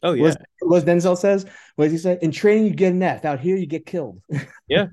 Oh 0.02 0.12
yeah, 0.12 0.34
what 0.60 0.84
Denzel 0.84 1.16
says. 1.16 1.46
What 1.76 1.84
does 1.84 1.92
he 1.92 1.98
say? 1.98 2.18
In 2.20 2.32
training, 2.32 2.64
you 2.64 2.74
get 2.74 2.92
an 2.92 3.02
F. 3.02 3.24
Out 3.24 3.38
here, 3.38 3.56
you 3.56 3.66
get 3.66 3.86
killed. 3.86 4.20
yeah, 4.68 4.86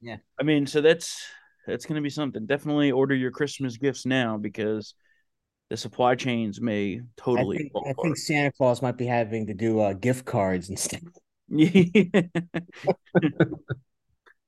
yeah. 0.00 0.16
I 0.40 0.42
mean, 0.42 0.66
so 0.66 0.80
that's 0.80 1.22
that's 1.66 1.84
going 1.84 1.96
to 1.96 2.02
be 2.02 2.08
something. 2.08 2.46
Definitely 2.46 2.90
order 2.90 3.14
your 3.14 3.32
Christmas 3.32 3.76
gifts 3.76 4.06
now 4.06 4.38
because 4.38 4.94
the 5.68 5.76
supply 5.76 6.14
chains 6.14 6.58
may 6.58 7.02
totally. 7.18 7.56
I 7.56 7.58
think, 7.58 7.72
I 7.86 8.02
think 8.02 8.16
Santa 8.16 8.52
Claus 8.52 8.80
might 8.80 8.96
be 8.96 9.06
having 9.06 9.48
to 9.48 9.54
do 9.54 9.80
uh, 9.80 9.92
gift 9.92 10.24
cards 10.24 10.70
instead. 10.70 11.02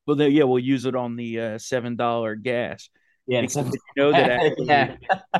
well, 0.06 0.16
then, 0.16 0.32
yeah, 0.32 0.44
we'll 0.44 0.58
use 0.58 0.86
it 0.86 0.96
on 0.96 1.16
the 1.16 1.40
uh, 1.40 1.58
seven 1.58 1.96
dollar 1.96 2.34
gas. 2.34 2.88
Yeah, 3.26 3.40
because 3.40 3.56
you 3.56 3.80
know 3.96 4.12
that 4.12 4.30
actually 4.42 4.66
yeah. 4.66 4.96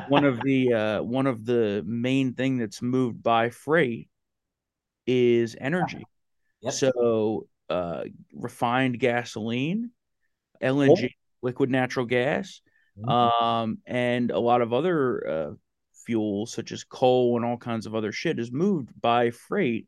one 0.09 0.25
of 0.25 0.41
the 0.41 0.73
uh, 0.73 1.03
one 1.03 1.25
of 1.25 1.45
the 1.45 1.83
main 1.85 2.33
thing 2.33 2.57
that's 2.57 2.81
moved 2.81 3.23
by 3.23 3.49
freight 3.49 4.09
is 5.05 5.55
energy. 5.59 6.05
Yep. 6.59 6.73
So, 6.73 7.47
uh, 7.69 8.05
refined 8.33 8.99
gasoline, 8.99 9.91
LNG, 10.59 11.05
oh. 11.05 11.07
liquid 11.43 11.69
natural 11.69 12.07
gas, 12.07 12.61
mm-hmm. 12.97 13.07
um, 13.07 13.77
and 13.85 14.31
a 14.31 14.39
lot 14.39 14.63
of 14.63 14.73
other 14.73 15.27
uh, 15.29 15.51
fuels 15.93 16.51
such 16.51 16.71
as 16.71 16.83
coal 16.83 17.35
and 17.35 17.45
all 17.45 17.57
kinds 17.57 17.85
of 17.85 17.93
other 17.93 18.11
shit 18.11 18.39
is 18.39 18.51
moved 18.51 18.89
by 18.99 19.29
freight 19.29 19.85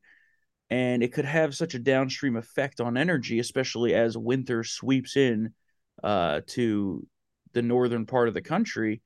and 0.70 1.02
it 1.02 1.14
could 1.14 1.26
have 1.26 1.56
such 1.56 1.74
a 1.74 1.80
downstream 1.80 2.36
effect 2.36 2.80
on 2.80 2.98
energy 2.98 3.40
especially 3.40 3.94
as 3.94 4.18
winter 4.18 4.64
sweeps 4.64 5.16
in 5.16 5.54
uh, 6.04 6.42
to 6.48 7.06
the 7.54 7.62
northern 7.62 8.06
part 8.06 8.28
of 8.28 8.34
the 8.34 8.42
country 8.42 9.02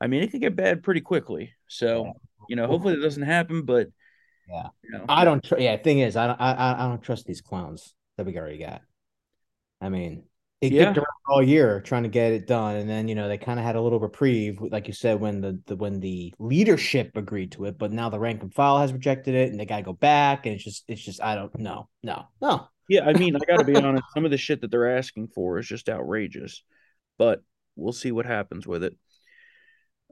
i 0.00 0.06
mean 0.06 0.22
it 0.22 0.30
could 0.30 0.40
get 0.40 0.56
bad 0.56 0.82
pretty 0.82 1.00
quickly 1.00 1.52
so 1.68 2.04
yeah. 2.04 2.12
you 2.48 2.56
know 2.56 2.66
hopefully 2.66 2.94
it 2.94 3.02
doesn't 3.02 3.22
happen 3.22 3.62
but 3.62 3.88
yeah 4.48 4.68
you 4.82 4.90
know. 4.90 5.04
i 5.08 5.24
don't 5.24 5.44
tr- 5.44 5.58
yeah 5.58 5.76
thing 5.76 6.00
is 6.00 6.16
I 6.16 6.26
don't 6.26 6.40
I, 6.40 6.84
I 6.84 6.88
don't 6.88 7.02
trust 7.02 7.26
these 7.26 7.40
clowns 7.40 7.94
that 8.16 8.26
we 8.26 8.36
already 8.36 8.58
got 8.58 8.82
i 9.80 9.88
mean 9.88 10.24
they 10.60 10.68
yeah. 10.68 10.92
around 10.92 11.06
all 11.26 11.42
year 11.42 11.80
trying 11.80 12.02
to 12.02 12.08
get 12.08 12.32
it 12.32 12.46
done, 12.46 12.76
and 12.76 12.88
then 12.88 13.08
you 13.08 13.14
know 13.14 13.28
they 13.28 13.38
kind 13.38 13.58
of 13.58 13.64
had 13.64 13.76
a 13.76 13.80
little 13.80 13.98
reprieve, 13.98 14.60
like 14.60 14.88
you 14.88 14.92
said, 14.92 15.18
when 15.18 15.40
the, 15.40 15.58
the 15.66 15.76
when 15.76 16.00
the 16.00 16.34
leadership 16.38 17.16
agreed 17.16 17.52
to 17.52 17.64
it, 17.64 17.78
but 17.78 17.92
now 17.92 18.10
the 18.10 18.18
rank 18.18 18.42
and 18.42 18.52
file 18.52 18.78
has 18.78 18.92
rejected 18.92 19.34
it, 19.34 19.50
and 19.50 19.58
they 19.58 19.64
got 19.64 19.78
to 19.78 19.82
go 19.82 19.94
back, 19.94 20.44
and 20.44 20.54
it's 20.54 20.64
just 20.64 20.84
it's 20.86 21.00
just 21.00 21.22
I 21.22 21.34
don't 21.34 21.56
know, 21.58 21.88
no, 22.02 22.26
no. 22.42 22.68
Yeah, 22.88 23.06
I 23.06 23.14
mean, 23.14 23.36
I 23.36 23.38
got 23.38 23.58
to 23.58 23.64
be 23.64 23.76
honest. 23.76 24.04
Some 24.12 24.24
of 24.24 24.30
the 24.30 24.36
shit 24.36 24.60
that 24.60 24.70
they're 24.70 24.96
asking 24.98 25.28
for 25.28 25.58
is 25.58 25.66
just 25.66 25.88
outrageous, 25.88 26.62
but 27.16 27.42
we'll 27.74 27.92
see 27.92 28.12
what 28.12 28.26
happens 28.26 28.66
with 28.66 28.84
it. 28.84 28.96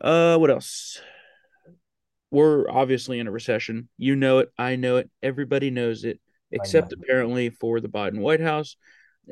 Uh, 0.00 0.38
what 0.38 0.50
else? 0.50 1.00
We're 2.30 2.70
obviously 2.70 3.18
in 3.18 3.26
a 3.26 3.32
recession. 3.32 3.88
You 3.98 4.16
know 4.16 4.38
it. 4.38 4.50
I 4.56 4.76
know 4.76 4.96
it. 4.96 5.10
Everybody 5.22 5.70
knows 5.70 6.04
it, 6.04 6.20
except 6.52 6.92
apparently 6.92 7.50
for 7.50 7.80
the 7.80 7.88
Biden 7.88 8.20
White 8.20 8.40
House 8.40 8.76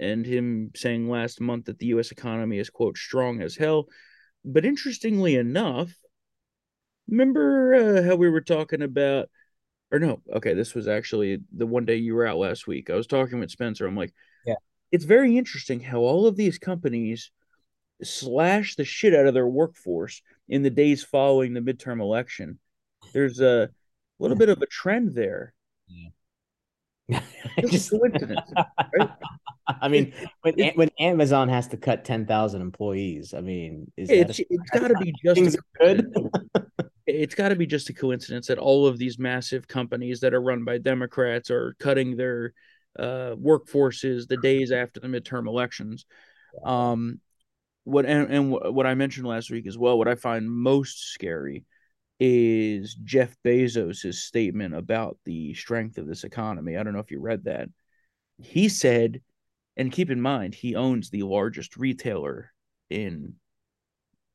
and 0.00 0.26
him 0.26 0.70
saying 0.74 1.08
last 1.08 1.40
month 1.40 1.66
that 1.66 1.78
the 1.78 1.86
U.S. 1.86 2.10
economy 2.10 2.58
is, 2.58 2.70
quote, 2.70 2.96
strong 2.96 3.40
as 3.42 3.56
hell. 3.56 3.86
But 4.44 4.64
interestingly 4.64 5.36
enough, 5.36 5.92
remember 7.08 7.74
uh, 7.74 8.02
how 8.02 8.16
we 8.16 8.30
were 8.30 8.40
talking 8.40 8.82
about, 8.82 9.28
or 9.90 9.98
no, 9.98 10.20
okay, 10.34 10.54
this 10.54 10.74
was 10.74 10.88
actually 10.88 11.38
the 11.56 11.66
one 11.66 11.84
day 11.84 11.96
you 11.96 12.14
were 12.14 12.26
out 12.26 12.38
last 12.38 12.66
week. 12.66 12.90
I 12.90 12.94
was 12.94 13.06
talking 13.06 13.38
with 13.38 13.50
Spencer. 13.50 13.86
I'm 13.86 13.96
like, 13.96 14.12
yeah, 14.46 14.54
it's 14.92 15.04
very 15.04 15.36
interesting 15.36 15.80
how 15.80 15.98
all 15.98 16.26
of 16.26 16.36
these 16.36 16.58
companies 16.58 17.30
slash 18.02 18.76
the 18.76 18.84
shit 18.84 19.14
out 19.14 19.26
of 19.26 19.34
their 19.34 19.46
workforce 19.46 20.22
in 20.48 20.62
the 20.62 20.70
days 20.70 21.02
following 21.02 21.54
the 21.54 21.60
midterm 21.60 22.00
election. 22.00 22.58
There's 23.12 23.40
a 23.40 23.70
little 24.18 24.36
bit 24.36 24.48
of 24.48 24.60
a 24.60 24.66
trend 24.66 25.14
there. 25.14 25.54
Yeah. 25.88 27.20
just 27.60 27.90
coincidence, 27.90 28.52
right? 28.98 29.10
I 29.82 29.88
mean, 29.88 30.12
when 30.42 30.54
when 30.74 30.90
Amazon 30.98 31.48
has 31.48 31.68
to 31.68 31.76
cut 31.76 32.04
ten 32.04 32.26
thousand 32.26 32.62
employees, 32.62 33.34
I 33.34 33.40
mean, 33.40 33.90
is 33.96 34.10
it's, 34.10 34.38
a, 34.38 34.44
it's 34.48 34.70
got 34.70 34.88
to 34.88 34.94
be 34.94 35.12
just 35.24 35.58
good. 35.80 36.06
it's 37.06 37.34
got 37.34 37.50
to 37.50 37.56
be 37.56 37.66
just 37.66 37.88
a 37.88 37.92
coincidence 37.92 38.48
that 38.48 38.58
all 38.58 38.86
of 38.86 38.98
these 38.98 39.18
massive 39.18 39.66
companies 39.68 40.20
that 40.20 40.34
are 40.34 40.42
run 40.42 40.64
by 40.64 40.78
Democrats 40.78 41.50
are 41.50 41.74
cutting 41.78 42.16
their 42.16 42.52
uh, 42.98 43.34
workforces 43.36 44.26
the 44.26 44.36
days 44.38 44.72
after 44.72 45.00
the 45.00 45.08
midterm 45.08 45.46
elections. 45.46 46.06
Um, 46.64 47.20
what 47.84 48.06
and, 48.06 48.32
and 48.32 48.50
what 48.50 48.86
I 48.86 48.94
mentioned 48.94 49.26
last 49.26 49.50
week 49.50 49.66
as 49.66 49.78
well. 49.78 49.98
What 49.98 50.08
I 50.08 50.16
find 50.16 50.50
most 50.50 51.12
scary 51.12 51.64
is 52.18 52.94
Jeff 52.94 53.36
Bezos' 53.44 54.14
statement 54.14 54.74
about 54.74 55.18
the 55.24 55.54
strength 55.54 55.98
of 55.98 56.06
this 56.06 56.24
economy. 56.24 56.76
I 56.76 56.82
don't 56.82 56.94
know 56.94 57.00
if 57.00 57.10
you 57.10 57.20
read 57.20 57.44
that. 57.44 57.68
He 58.42 58.68
said, 58.68 59.20
and 59.76 59.92
keep 59.92 60.10
in 60.10 60.20
mind, 60.20 60.54
he 60.54 60.74
owns 60.74 61.10
the 61.10 61.22
largest 61.22 61.76
retailer 61.76 62.52
in 62.90 63.34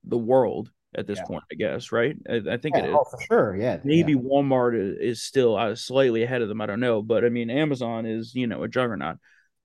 the 0.03 0.17
world 0.17 0.71
at 0.95 1.07
this 1.07 1.19
yeah. 1.19 1.25
point, 1.25 1.43
I 1.51 1.55
guess, 1.55 1.91
right? 1.91 2.15
I, 2.29 2.41
I 2.51 2.57
think 2.57 2.75
yeah, 2.75 2.83
it 2.83 2.89
is. 2.89 2.95
Oh, 2.95 3.05
for 3.09 3.19
sure. 3.21 3.55
Yeah. 3.55 3.77
Maybe 3.83 4.13
yeah. 4.13 4.19
Walmart 4.19 4.73
is, 4.99 5.23
still 5.23 5.55
uh, 5.55 5.75
slightly 5.75 6.23
ahead 6.23 6.41
of 6.41 6.49
them. 6.49 6.61
I 6.61 6.65
don't 6.65 6.79
know. 6.79 7.01
But 7.01 7.23
I 7.23 7.29
mean, 7.29 7.49
Amazon 7.49 8.05
is, 8.05 8.35
you 8.35 8.47
know, 8.47 8.63
a 8.63 8.67
juggernaut. 8.67 9.17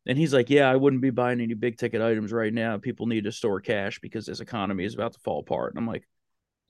And 0.06 0.16
he's 0.16 0.32
like, 0.32 0.50
yeah, 0.50 0.70
I 0.70 0.76
wouldn't 0.76 1.02
be 1.02 1.10
buying 1.10 1.40
any 1.40 1.54
big 1.54 1.78
ticket 1.78 2.00
items 2.00 2.32
right 2.32 2.54
now. 2.54 2.78
People 2.78 3.06
need 3.06 3.24
to 3.24 3.32
store 3.32 3.60
cash 3.60 3.98
because 3.98 4.24
this 4.24 4.40
economy 4.40 4.84
is 4.84 4.94
about 4.94 5.14
to 5.14 5.20
fall 5.20 5.40
apart. 5.40 5.74
And 5.74 5.80
I'm 5.80 5.88
like, 5.88 6.06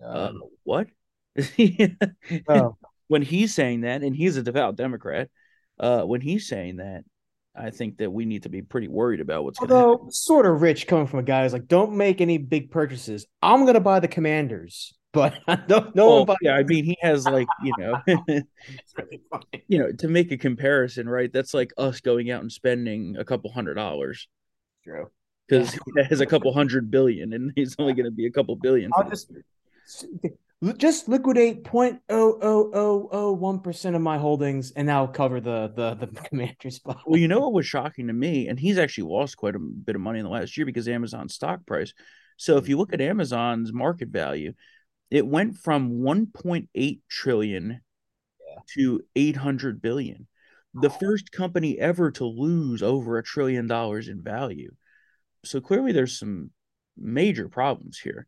Uh, 0.03 0.33
what? 0.65 0.89
oh, 2.49 2.77
when 3.09 3.21
he's 3.21 3.55
saying 3.55 3.83
that, 3.83 4.03
and 4.03 4.17
he's 4.17 4.39
a 4.39 4.43
devout 4.43 4.77
Democrat, 4.77 5.29
uh, 5.79 6.03
when 6.03 6.23
he's 6.23 6.49
saying 6.49 6.77
that, 6.77 7.05
I 7.59 7.71
think 7.71 7.99
that 7.99 8.11
we 8.13 8.25
need 8.27 8.43
to 8.45 8.49
be 8.49 8.63
pretty 8.63 8.89
worried 8.89 9.21
about 9.21 9.45
what's 9.45 9.59
going 9.59 9.71
to 9.71 9.77
happen. 9.79 9.95
although 9.95 10.09
sort 10.11 10.47
of 10.47 10.63
rich 10.63 10.87
coming 10.87 11.07
from 11.07 11.21
a 11.21 11.23
guy 11.23 11.43
who's 11.43 11.53
like, 11.53 11.69
don't 11.69 11.97
make 11.97 12.21
any 12.21 12.39
big 12.39 12.71
purchases. 12.71 13.27
I'm 13.43 13.67
gonna 13.67 13.81
buy 13.81 14.01
the 14.01 14.09
Commanders, 14.09 14.95
but 15.13 15.35
no, 15.69 15.91
no 15.95 16.11
Well, 16.11 16.17
one 16.17 16.27
buys. 16.27 16.37
yeah, 16.41 16.55
I 16.57 16.63
mean, 16.65 16.85
he 16.85 16.97
has 17.03 17.27
like 17.29 17.51
you 17.59 17.75
know, 17.79 18.03
really 18.97 19.23
you 19.69 19.79
know, 19.79 19.93
to 19.93 20.09
make 20.09 20.33
a 20.33 20.39
comparison, 20.39 21.09
right? 21.09 21.33
That's 21.33 21.55
like 21.55 21.73
us 21.79 22.01
going 22.01 22.31
out 22.31 22.43
and 22.43 22.53
spending 22.53 23.17
a 23.17 23.25
couple 23.25 23.51
hundred 23.53 23.75
dollars 23.75 24.29
True. 24.85 25.11
because 25.49 25.73
he 25.73 25.81
has 26.09 26.21
a 26.21 26.27
couple 26.27 26.53
hundred 26.53 26.91
billion, 26.91 27.33
and 27.33 27.53
he's 27.57 27.77
only 27.79 27.95
going 27.95 28.05
to 28.07 28.11
be 28.11 28.27
a 28.27 28.31
couple 28.33 28.57
billion. 28.57 28.91
I'll 28.95 29.09
just 29.09 29.31
just 30.79 31.09
liquidate 31.09 31.65
point 31.65 32.01
oh 32.09 32.39
oh 32.41 32.71
oh 32.73 33.09
oh 33.13 33.33
one 33.33 33.61
percent 33.61 33.95
of 33.95 34.03
my 34.03 34.19
holdings, 34.19 34.71
and 34.73 34.87
now 34.87 35.07
cover 35.07 35.41
the 35.41 35.73
the 35.75 35.95
the 35.95 36.07
Commanders 36.29 36.77
spot. 36.77 37.01
Well, 37.07 37.21
you 37.21 37.29
know 37.29 37.41
what 37.41 37.53
was 37.53 37.67
shocking 37.67 38.07
to 38.07 38.13
me, 38.13 38.49
and 38.49 38.59
he's 38.59 38.79
actually 38.79 39.11
lost 39.11 39.37
quite 39.37 39.55
a 39.55 39.61
bit 39.61 39.95
of 39.95 40.01
money 40.01 40.19
in 40.19 40.25
the 40.25 40.31
last 40.31 40.57
year 40.57 40.67
because 40.67 40.89
Amazon's 40.89 41.35
stock 41.35 41.67
price. 41.67 41.93
So 42.37 42.57
if 42.57 42.69
you 42.69 42.77
look 42.77 42.93
at 42.93 43.01
Amazon's 43.01 43.73
market 43.73 44.09
value, 44.09 44.53
it 45.11 45.27
went 45.27 45.57
from 45.57 46.01
1.8 46.01 47.01
trillion 47.09 47.81
to 48.75 49.03
800 49.15 49.81
billion. 49.81 50.27
The 50.75 50.91
first 50.91 51.33
company 51.33 51.79
ever 51.79 52.11
to 52.13 52.27
lose 52.27 52.83
over 52.83 53.17
a 53.17 53.23
trillion 53.23 53.67
dollars 53.67 54.09
in 54.09 54.23
value. 54.23 54.73
So 55.45 55.61
clearly 55.61 55.93
there's 55.93 56.19
some 56.19 56.51
major 56.99 57.49
problems 57.49 57.99
here. 57.99 58.27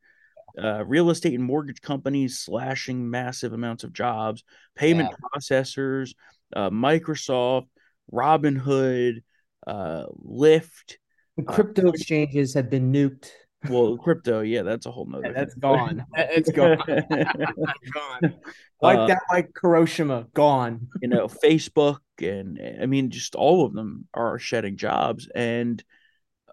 Uh, 0.63 0.85
real 0.85 1.11
estate 1.11 1.35
and 1.35 1.45
mortgage 1.45 1.81
companies 1.81 2.39
slashing 2.39 3.09
massive 3.11 3.53
amounts 3.53 3.85
of 3.85 3.93
jobs, 3.93 4.45
payment 4.75 5.11
processors, 5.23 6.15
uh, 6.57 6.71
Microsoft, 6.71 7.69
Robinhood, 8.13 9.23
uh, 9.67 10.05
Lyft. 10.27 10.97
The 11.37 11.43
crypto 11.45 11.89
exchanges 11.91 12.55
have 12.55 12.69
been 12.71 12.93
nuked. 12.93 13.31
Well, 13.69 13.97
crypto, 13.97 14.41
yeah, 14.41 14.63
that's 14.63 14.87
a 14.87 14.91
whole 14.91 15.07
nother. 15.07 15.33
That's 15.33 15.55
thing. 15.55 15.61
gone. 15.61 16.05
It's 16.17 16.51
gone. 16.51 16.79
gone. 16.87 18.35
Like 18.81 18.99
Uh, 18.99 19.07
that, 19.09 19.23
like 19.31 19.51
Hiroshima, 19.61 20.27
gone. 20.35 20.89
you 21.03 21.09
know, 21.09 21.27
Facebook, 21.27 21.99
and 22.21 22.61
I 22.81 22.87
mean, 22.87 23.11
just 23.11 23.35
all 23.35 23.65
of 23.67 23.73
them 23.75 24.07
are 24.15 24.39
shedding 24.39 24.77
jobs. 24.77 25.29
And 25.35 25.83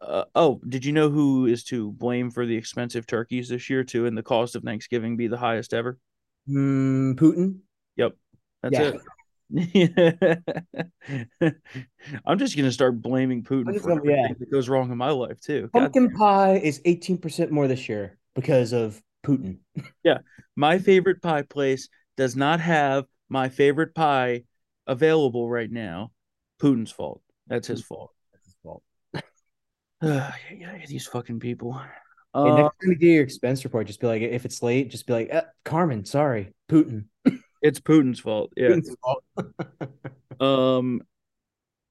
uh, 0.01 0.25
oh, 0.35 0.59
did 0.67 0.83
you 0.85 0.91
know 0.91 1.09
who 1.09 1.45
is 1.45 1.63
to 1.65 1.91
blame 1.93 2.31
for 2.31 2.45
the 2.45 2.55
expensive 2.55 3.05
turkeys 3.07 3.49
this 3.49 3.69
year 3.69 3.83
too, 3.83 4.05
and 4.05 4.17
the 4.17 4.23
cost 4.23 4.55
of 4.55 4.63
Thanksgiving 4.63 5.17
be 5.17 5.27
the 5.27 5.37
highest 5.37 5.73
ever? 5.73 5.97
Mm, 6.49 7.15
Putin. 7.15 7.59
Yep, 7.95 8.15
that's 8.63 8.73
Yeah. 8.73 8.91
it. 8.93 9.01
I'm 12.25 12.39
just 12.39 12.57
gonna 12.57 12.71
start 12.71 13.01
blaming 13.01 13.43
Putin 13.43 13.79
for 13.79 13.89
gonna- 13.89 14.01
yeah. 14.05 14.23
everything 14.25 14.35
that 14.39 14.51
goes 14.51 14.67
wrong 14.67 14.91
in 14.91 14.97
my 14.97 15.11
life 15.11 15.39
too. 15.39 15.69
Pumpkin 15.71 16.11
pie 16.11 16.57
is 16.57 16.81
18% 16.85 17.51
more 17.51 17.67
this 17.67 17.87
year 17.87 18.17
because 18.33 18.73
of 18.73 19.01
Putin. 19.25 19.59
Yeah, 20.03 20.19
my 20.55 20.79
favorite 20.79 21.21
pie 21.21 21.41
place 21.43 21.89
does 22.15 22.35
not 22.35 22.59
have 22.59 23.05
my 23.29 23.49
favorite 23.49 23.93
pie 23.95 24.43
available 24.87 25.49
right 25.49 25.71
now. 25.71 26.11
Putin's 26.61 26.91
fault. 26.91 27.21
That's 27.47 27.67
his 27.67 27.83
fault. 27.83 28.11
That's 28.33 28.45
his 28.45 28.55
fault. 28.63 28.83
yeah, 29.13 29.21
yeah, 29.21 29.23
these 30.87 31.07
fucking 31.07 31.39
people. 31.39 31.73
Hey, 31.73 31.89
Uh, 32.33 32.55
next 32.57 32.81
time 32.81 32.91
you 32.91 32.97
do 32.97 33.07
your 33.07 33.23
expense 33.23 33.63
report, 33.63 33.87
just 33.87 34.01
be 34.01 34.07
like, 34.07 34.21
if 34.21 34.45
it's 34.45 34.61
late, 34.61 34.89
just 34.89 35.07
be 35.07 35.13
like, 35.13 35.33
uh, 35.33 35.43
Carmen, 35.63 36.03
sorry, 36.05 36.53
Putin. 36.69 37.05
it's 37.61 37.79
Putin's 37.79 38.19
fault. 38.19 38.51
Yeah. 38.57 38.69
Putin's 38.69 38.95
fault. 39.01 39.23
Um, 40.37 41.01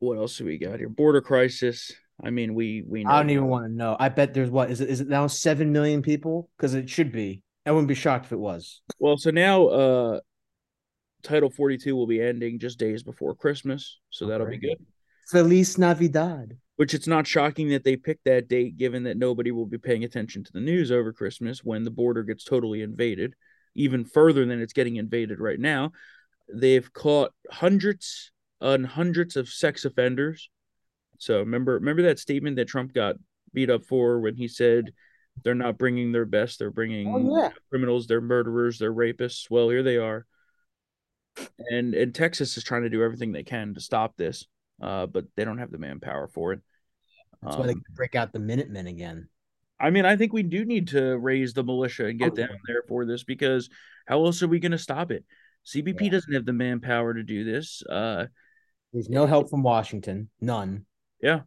what 0.01 0.19
else 0.19 0.37
do 0.37 0.45
we 0.45 0.59
got 0.59 0.79
here? 0.79 0.91
Border 0.91 1.23
crisis. 1.23 1.91
I 2.23 2.29
mean, 2.29 2.55
we 2.55 2.85
we 2.87 3.05
know. 3.05 3.11
I 3.11 3.21
don't 3.21 3.31
even 3.31 3.47
want 3.47 3.65
to 3.65 3.73
know. 3.73 3.97
I 3.99 4.11
bet 4.11 4.35
there's 4.35 4.51
what 4.51 4.71
is 4.71 4.83
it? 4.83 4.91
Is 4.91 5.01
it 5.01 5.09
now 5.09 5.27
seven 5.29 5.73
million 5.73 6.03
people? 6.03 6.51
Because 6.57 6.75
it 6.75 6.91
should 6.91 7.11
be. 7.11 7.43
I 7.67 7.71
wouldn't 7.71 7.89
be 7.89 7.95
shocked 7.95 8.27
if 8.27 8.33
it 8.33 8.39
was. 8.39 8.83
Well, 8.99 9.17
so 9.17 9.31
now 9.31 9.67
uh, 9.69 10.21
Title 11.23 11.49
42 11.49 11.97
will 11.97 12.07
be 12.07 12.21
ending 12.21 12.59
just 12.59 12.79
days 12.79 13.03
before 13.03 13.35
Christmas, 13.35 13.99
so 14.11 14.27
that'll 14.27 14.47
be 14.47 14.59
good. 14.59 14.77
Feliz 15.31 15.79
Navidad. 15.79 16.59
Which 16.77 16.93
it's 16.95 17.07
not 17.07 17.27
shocking 17.27 17.69
that 17.69 17.85
they 17.85 17.97
picked 17.97 18.25
that 18.25 18.49
date, 18.49 18.77
given 18.77 19.05
that 19.05 19.17
nobody 19.17 19.53
will 19.53 19.67
be 19.67 19.79
paying 19.79 20.03
attention 20.03 20.43
to 20.43 20.53
the 20.53 20.61
news 20.61 20.91
over 20.91 21.13
Christmas 21.13 21.63
when 21.63 21.85
the 21.85 21.91
border 21.91 22.25
gets 22.25 22.43
totally 22.45 22.83
invaded, 22.83 23.35
even 23.77 24.05
further 24.05 24.45
than 24.45 24.61
it's 24.61 24.73
getting 24.73 24.97
invaded 24.97 25.39
right 25.39 25.61
now. 25.61 25.93
They've 26.53 26.93
caught 26.93 27.33
hundreds 27.51 28.33
and 28.61 28.85
hundreds 28.85 29.37
of 29.37 29.49
sex 29.49 29.85
offenders. 29.85 30.51
So 31.19 31.39
remember, 31.39 31.75
remember 31.75 32.03
that 32.03 32.19
statement 32.19 32.57
that 32.57 32.67
Trump 32.69 32.93
got 32.93 33.17
beat 33.53 33.71
up 33.71 33.85
for 33.85 34.19
when 34.21 34.35
he 34.35 34.49
said 34.49 34.93
they're 35.43 35.55
not 35.55 35.79
bringing 35.79 36.11
their 36.13 36.27
best, 36.27 36.59
they're 36.59 36.71
bringing 36.71 37.07
Oh, 37.09 37.39
yeah. 37.41 37.51
criminals, 37.71 38.07
they're 38.07 38.21
murderers, 38.21 38.79
they're 38.79 38.93
rapists. 38.93 39.49
Well, 39.49 39.69
here 39.69 39.83
they 39.85 39.97
are. 39.97 40.27
And 41.71 41.95
and 41.95 42.15
Texas 42.15 42.57
is 42.57 42.65
trying 42.65 42.83
to 42.83 42.91
do 42.91 43.03
everything 43.03 43.33
they 43.33 43.43
can 43.43 43.75
to 43.75 43.81
stop 43.81 44.17
this, 44.17 44.47
uh, 44.81 45.07
but 45.07 45.27
they 45.37 45.45
don't 45.45 45.59
have 45.59 45.71
the 45.71 45.79
manpower 45.79 46.29
for 46.29 46.53
it. 46.53 46.61
That's 47.43 47.57
why 47.57 47.67
they 47.67 47.73
Um, 47.73 47.83
break 47.95 48.15
out 48.15 48.33
the 48.33 48.39
Minutemen 48.39 48.87
again. 48.87 49.29
I 49.79 49.91
mean, 49.91 50.05
I 50.05 50.17
think 50.17 50.33
we 50.33 50.43
do 50.43 50.65
need 50.65 50.89
to 50.89 51.19
raise 51.19 51.53
the 51.53 51.65
militia 51.65 52.07
and 52.07 52.19
get 52.19 52.33
Oh, 52.33 52.37
down 52.37 52.49
yeah. 52.51 52.57
there 52.67 52.83
for 52.89 53.05
this 53.05 53.25
because 53.25 53.69
how 54.07 54.25
else 54.25 54.43
are 54.43 54.49
we 54.49 54.61
going 54.61 54.73
to 54.73 54.79
stop 54.79 55.11
it? 55.11 55.25
CBP 55.67 56.05
Yeah. 56.05 56.11
doesn't 56.11 56.33
have 56.33 56.45
the 56.47 56.53
manpower 56.53 57.13
to 57.15 57.23
do 57.23 57.45
this. 57.45 57.83
Uh, 57.83 58.27
There's 58.93 59.09
no 59.11 59.27
help 59.27 59.51
from 59.51 59.63
Washington. 59.63 60.31
None. 60.41 60.87
yeah, 61.21 61.41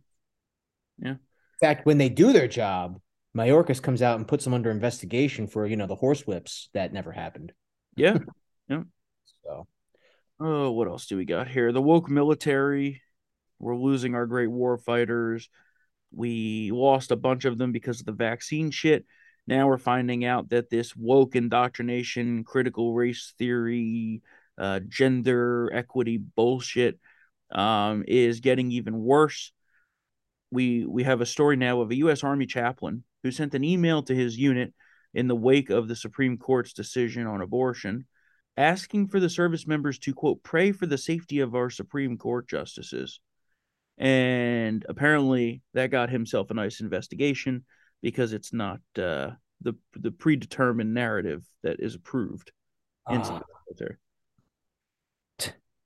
yeah. 0.99 1.11
In 1.11 1.19
fact, 1.61 1.85
when 1.85 1.97
they 1.97 2.09
do 2.09 2.33
their 2.33 2.47
job, 2.47 2.99
Mayorkas 3.35 3.81
comes 3.81 4.01
out 4.01 4.17
and 4.17 4.27
puts 4.27 4.43
them 4.43 4.53
under 4.53 4.69
investigation 4.71 5.47
for, 5.47 5.65
you 5.65 5.75
know, 5.75 5.87
the 5.87 5.95
horsewhips 5.95 6.67
that 6.73 6.93
never 6.93 7.11
happened. 7.11 7.53
Yeah, 7.95 8.17
yeah. 8.69 8.83
So 9.43 9.67
Oh, 10.39 10.71
what 10.71 10.87
else 10.87 11.07
do 11.07 11.17
we 11.17 11.25
got 11.25 11.47
here? 11.47 11.71
The 11.71 11.81
woke 11.81 12.09
military. 12.09 13.01
We're 13.59 13.75
losing 13.75 14.15
our 14.15 14.25
great 14.25 14.49
war 14.49 14.77
fighters. 14.77 15.49
We 16.11 16.71
lost 16.71 17.11
a 17.11 17.15
bunch 17.15 17.45
of 17.45 17.57
them 17.57 17.71
because 17.71 17.99
of 17.99 18.05
the 18.05 18.11
vaccine 18.11 18.71
shit. 18.71 19.05
Now 19.45 19.67
we're 19.67 19.77
finding 19.77 20.25
out 20.25 20.49
that 20.49 20.69
this 20.69 20.95
woke 20.95 21.35
indoctrination, 21.35 22.43
critical 22.43 22.93
race 22.93 23.33
theory, 23.37 24.21
uh, 24.57 24.81
gender 24.87 25.71
equity 25.73 26.17
bullshit 26.17 26.99
um, 27.51 28.03
is 28.07 28.41
getting 28.41 28.71
even 28.71 28.97
worse. 28.99 29.51
We 30.51 30.85
we 30.85 31.03
have 31.03 31.21
a 31.21 31.25
story 31.25 31.55
now 31.55 31.81
of 31.81 31.91
a 31.91 31.95
U.S. 31.97 32.23
Army 32.23 32.45
chaplain 32.45 33.03
who 33.23 33.31
sent 33.31 33.53
an 33.53 33.63
email 33.63 34.03
to 34.03 34.15
his 34.15 34.37
unit 34.37 34.73
in 35.13 35.27
the 35.27 35.35
wake 35.35 35.69
of 35.69 35.87
the 35.87 35.95
Supreme 35.95 36.37
Court's 36.37 36.73
decision 36.73 37.25
on 37.27 37.41
abortion 37.41 38.05
asking 38.57 39.07
for 39.07 39.19
the 39.19 39.29
service 39.29 39.67
members 39.67 39.99
to 39.99 40.13
quote 40.13 40.41
pray 40.43 40.71
for 40.71 40.87
the 40.87 40.97
safety 40.97 41.39
of 41.39 41.55
our 41.55 41.69
Supreme 41.69 42.17
Court 42.17 42.49
justices. 42.49 43.19
And 43.97 44.85
apparently 44.87 45.61
that 45.73 45.91
got 45.91 46.09
himself 46.09 46.51
a 46.51 46.53
nice 46.53 46.81
investigation 46.81 47.65
because 48.01 48.33
it's 48.33 48.53
not 48.53 48.79
uh, 48.97 49.31
the 49.61 49.73
the 49.95 50.11
predetermined 50.11 50.93
narrative 50.93 51.43
that 51.63 51.79
is 51.79 51.95
approved 51.95 52.51
ah, 53.07 53.41
military. 53.67 53.97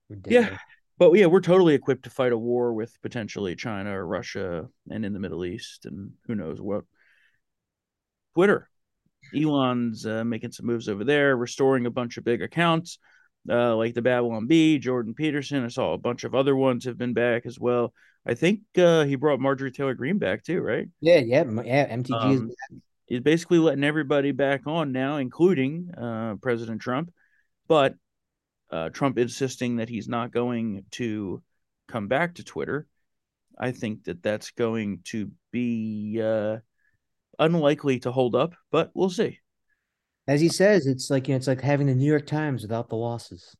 ridiculous. 0.08 0.58
But 0.98 1.14
yeah, 1.14 1.26
we're 1.26 1.40
totally 1.40 1.74
equipped 1.74 2.04
to 2.04 2.10
fight 2.10 2.32
a 2.32 2.38
war 2.38 2.74
with 2.74 2.96
potentially 3.02 3.56
China 3.56 3.98
or 3.98 4.06
Russia 4.06 4.68
and 4.90 5.04
in 5.04 5.12
the 5.12 5.18
Middle 5.18 5.44
East 5.44 5.86
and 5.86 6.12
who 6.26 6.34
knows 6.34 6.60
what. 6.60 6.84
Twitter. 8.34 8.68
Elon's 9.34 10.04
uh, 10.06 10.24
making 10.24 10.52
some 10.52 10.66
moves 10.66 10.88
over 10.88 11.04
there, 11.04 11.36
restoring 11.36 11.86
a 11.86 11.90
bunch 11.90 12.18
of 12.18 12.24
big 12.24 12.42
accounts 12.42 12.98
uh, 13.48 13.76
like 13.76 13.94
the 13.94 14.02
Babylon 14.02 14.46
Bee, 14.46 14.78
Jordan 14.78 15.14
Peterson. 15.14 15.64
I 15.64 15.68
saw 15.68 15.92
a 15.92 15.98
bunch 15.98 16.24
of 16.24 16.34
other 16.34 16.54
ones 16.54 16.84
have 16.84 16.98
been 16.98 17.14
back 17.14 17.46
as 17.46 17.58
well. 17.58 17.92
I 18.24 18.34
think 18.34 18.60
uh, 18.78 19.04
he 19.04 19.16
brought 19.16 19.40
Marjorie 19.40 19.72
Taylor 19.72 19.94
Greene 19.94 20.18
back 20.18 20.44
too, 20.44 20.60
right? 20.60 20.88
Yeah, 21.00 21.18
yeah, 21.18 21.44
yeah. 21.64 21.96
MTG 21.96 22.14
Um, 22.14 22.50
is 22.50 22.78
He's 23.06 23.20
basically 23.20 23.58
letting 23.58 23.84
everybody 23.84 24.32
back 24.32 24.66
on 24.66 24.92
now, 24.92 25.16
including 25.16 25.90
uh, 25.94 26.36
President 26.40 26.80
Trump. 26.80 27.12
But 27.68 27.94
uh, 28.70 28.88
Trump 28.88 29.18
insisting 29.18 29.76
that 29.76 29.90
he's 29.90 30.08
not 30.08 30.32
going 30.32 30.86
to 30.92 31.42
come 31.88 32.08
back 32.08 32.36
to 32.36 32.44
Twitter. 32.44 32.86
I 33.58 33.72
think 33.72 34.04
that 34.04 34.22
that's 34.22 34.52
going 34.52 35.00
to 35.06 35.30
be 35.50 36.22
uh, 36.22 36.58
unlikely 37.38 38.00
to 38.00 38.12
hold 38.12 38.34
up, 38.34 38.54
but 38.70 38.90
we'll 38.94 39.10
see. 39.10 39.40
As 40.26 40.40
he 40.40 40.48
says, 40.48 40.86
it's 40.86 41.10
like 41.10 41.28
you 41.28 41.34
know, 41.34 41.36
it's 41.36 41.46
like 41.46 41.60
having 41.60 41.86
the 41.86 41.94
New 41.94 42.06
York 42.06 42.26
Times 42.26 42.62
without 42.62 42.88
the 42.88 42.96
losses. 42.96 43.56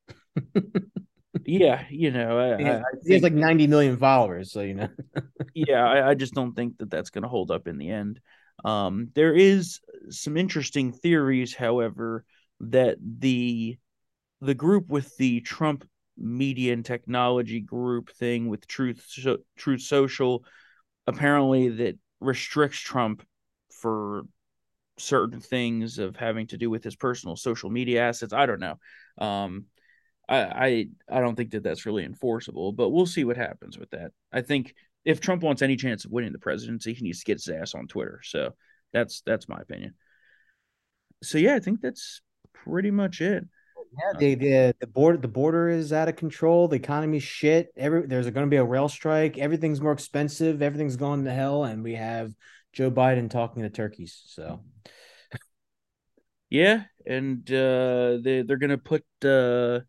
Yeah, 1.45 1.85
you 1.91 2.11
know, 2.11 2.39
I, 2.39 2.57
He 2.59 2.65
has, 2.65 2.81
I 2.81 2.97
he 3.05 3.13
has 3.15 3.23
like 3.23 3.33
90 3.33 3.67
million 3.67 3.97
followers, 3.97 4.53
so 4.53 4.61
you 4.61 4.75
know. 4.75 4.89
yeah, 5.55 5.85
I, 5.85 6.11
I 6.11 6.15
just 6.15 6.35
don't 6.35 6.55
think 6.55 6.79
that 6.79 6.91
that's 6.91 7.11
going 7.11 7.23
to 7.23 7.29
hold 7.29 7.51
up 7.51 7.69
in 7.69 7.79
the 7.79 7.91
end. 7.91 8.21
Um, 8.65 9.09
there 9.15 9.35
is 9.35 9.81
some 10.11 10.37
interesting 10.37 10.93
theories, 10.93 11.55
however, 11.55 12.25
that 12.61 12.99
the 13.01 13.79
the 14.41 14.55
group 14.55 14.89
with 14.89 15.17
the 15.17 15.41
Trump 15.41 15.89
media 16.17 16.73
and 16.73 16.85
technology 16.85 17.61
group 17.61 18.11
thing 18.11 18.49
with 18.49 18.67
Truth 18.67 19.05
so, 19.09 19.39
Truth 19.57 19.83
Social 19.83 20.45
apparently 21.07 21.69
that 21.69 21.99
restricts 22.21 22.79
Trump 22.79 23.25
for 23.71 24.23
certain 25.03 25.41
things 25.41 25.99
of 25.99 26.17
having 26.17 26.47
to 26.49 26.57
do 26.57 26.71
with 26.71 26.85
his 26.85 26.97
personal 26.97 27.37
social 27.37 27.71
media 27.71 28.03
assets. 28.03 28.33
I 28.33 28.47
don't 28.47 28.61
know. 28.61 28.79
Um, 29.19 29.67
I, 30.29 30.39
I 30.39 30.87
I 31.09 31.21
don't 31.21 31.35
think 31.35 31.51
that 31.51 31.63
that's 31.63 31.87
really 31.87 32.05
enforceable, 32.05 32.73
but 32.73 32.91
we'll 32.91 33.07
see 33.07 33.25
what 33.25 33.37
happens 33.37 33.79
with 33.79 33.91
that. 33.91 34.13
I 34.33 34.41
think 34.41 34.75
if 35.05 35.21
Trump 35.21 35.43
wants 35.43 35.63
any 35.63 35.77
chance 35.77 36.05
of 36.05 36.13
winning 36.13 36.33
the 36.33 36.39
presidency, 36.39 36.95
he 36.95 37.03
needs 37.03 37.19
to 37.21 37.25
get 37.25 37.39
his 37.39 37.49
ass 37.49 37.75
on 37.75 37.89
Twitter. 37.89 38.21
So 38.23 38.55
that's 38.93 39.23
that's 39.27 39.49
my 39.49 39.59
opinion. 39.61 39.95
So 41.23 41.39
yeah, 41.39 41.55
I 41.55 41.61
think 41.61 41.81
that's 41.81 42.23
pretty 42.53 42.91
much 42.91 43.21
it. 43.21 43.45
Yeah, 43.95 44.19
the, 44.19 44.35
the 44.37 44.75
the 44.81 44.87
border 44.87 45.19
the 45.19 45.29
border 45.29 45.69
is 45.69 45.93
out 45.93 46.09
of 46.09 46.17
control. 46.17 46.69
The 46.69 46.77
economy's 46.77 47.25
shit. 47.25 47.69
Every 47.77 48.07
there's 48.07 48.31
going 48.31 48.47
to 48.47 48.51
be 48.51 48.57
a 48.57 48.65
rail 48.65 48.89
strike. 48.89 49.37
Everything's 49.37 49.81
more 49.81 49.93
expensive. 49.93 50.63
Everything's 50.63 50.97
going 50.97 51.25
to 51.25 51.33
hell, 51.33 51.65
and 51.65 51.83
we 51.83 51.97
have 51.97 52.33
Joe 52.73 52.91
Biden 52.91 53.31
talking 53.31 53.63
to 53.63 53.71
turkeys. 53.71 54.23
So, 54.27 54.61
yeah, 56.51 56.85
and 57.07 57.49
uh, 57.51 58.19
they 58.23 58.43
they're 58.43 58.57
going 58.57 58.71
to 58.71 58.79
put 58.79 59.05
uh, 59.25 59.81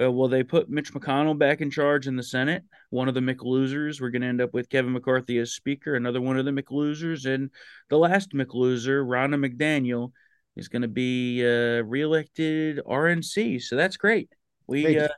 uh, 0.00 0.12
well, 0.12 0.28
they 0.28 0.42
put 0.42 0.68
Mitch 0.68 0.92
McConnell 0.92 1.38
back 1.38 1.60
in 1.60 1.70
charge 1.70 2.06
in 2.06 2.16
the 2.16 2.22
Senate. 2.22 2.62
One 2.90 3.08
of 3.08 3.14
the 3.14 3.20
McLosers. 3.20 4.00
We're 4.00 4.10
going 4.10 4.22
to 4.22 4.28
end 4.28 4.42
up 4.42 4.52
with 4.52 4.68
Kevin 4.68 4.92
McCarthy 4.92 5.38
as 5.38 5.54
Speaker. 5.54 5.94
Another 5.94 6.20
one 6.20 6.38
of 6.38 6.44
the 6.44 6.50
McLosers, 6.50 7.24
and 7.24 7.50
the 7.88 7.96
last 7.96 8.32
McLoser, 8.32 9.06
Ronna 9.06 9.42
McDaniel, 9.42 10.12
is 10.54 10.68
going 10.68 10.82
to 10.82 10.88
be 10.88 11.42
uh, 11.42 11.82
reelected 11.82 12.80
RNC. 12.86 13.62
So 13.62 13.76
that's 13.76 13.96
great. 13.96 14.30
We 14.66 14.98
uh, 14.98 15.08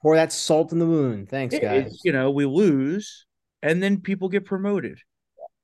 pour 0.00 0.16
that 0.16 0.32
salt 0.32 0.72
in 0.72 0.78
the 0.78 0.86
wound. 0.86 1.28
Thanks, 1.28 1.58
guys. 1.58 2.00
you 2.02 2.12
know, 2.12 2.30
we 2.30 2.46
lose, 2.46 3.26
and 3.62 3.82
then 3.82 4.00
people 4.00 4.30
get 4.30 4.46
promoted. 4.46 4.98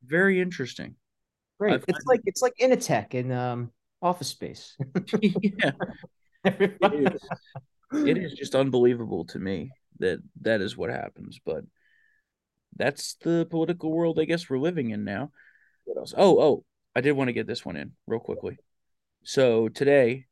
Very 0.09 0.41
interesting. 0.41 0.95
Great. 1.59 1.83
It's 1.89 2.07
like 2.07 2.21
it's 2.25 2.43
like 2.43 2.55
Initech 2.61 3.15
in 3.15 3.33
um, 3.33 3.73
Office 4.01 4.29
Space. 4.29 4.77
yeah. 5.21 5.73
It 6.45 6.79
is, 6.81 7.29
it 7.93 8.19
is 8.19 8.33
just 8.33 8.55
unbelievable 8.55 9.25
to 9.27 9.39
me 9.39 9.71
that 9.99 10.21
that 10.43 10.61
is 10.61 10.77
what 10.77 10.91
happens, 10.91 11.41
but 11.45 11.65
that's 12.77 13.15
the 13.23 13.47
political 13.51 13.91
world 13.93 14.21
I 14.21 14.25
guess 14.25 14.49
we're 14.49 14.59
living 14.59 14.91
in 14.91 15.05
now. 15.05 15.33
What 15.85 15.99
else? 15.99 16.15
Oh, 16.17 16.41
oh, 16.41 16.65
I 16.95 17.01
did 17.01 17.13
want 17.13 17.29
to 17.29 17.33
get 17.33 17.47
this 17.47 17.65
one 17.65 17.77
in 17.77 17.93
real 18.07 18.21
quickly. 18.21 18.57
So 19.25 19.69
today, 19.69 20.27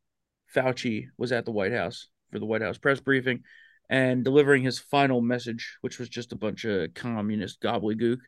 Fauci 0.55 1.07
was 1.17 1.31
at 1.31 1.45
the 1.45 1.51
White 1.51 1.73
House 1.73 2.07
for 2.31 2.39
the 2.39 2.45
White 2.45 2.61
House 2.61 2.77
press 2.77 2.99
briefing 2.99 3.43
and 3.89 4.23
delivering 4.23 4.63
his 4.63 4.79
final 4.79 5.21
message, 5.21 5.77
which 5.81 5.99
was 5.99 6.09
just 6.09 6.31
a 6.31 6.37
bunch 6.37 6.65
of 6.65 6.93
communist 6.93 7.61
gobbledygook. 7.61 8.19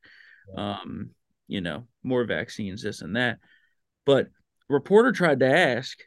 Um, 0.57 1.12
you 1.49 1.62
know, 1.62 1.85
more 2.03 2.23
vaccines, 2.23 2.81
this 2.81 3.01
and 3.01 3.15
that. 3.15 3.39
But 4.05 4.27
reporter 4.69 5.12
tried 5.12 5.39
to 5.41 5.47
ask 5.47 5.99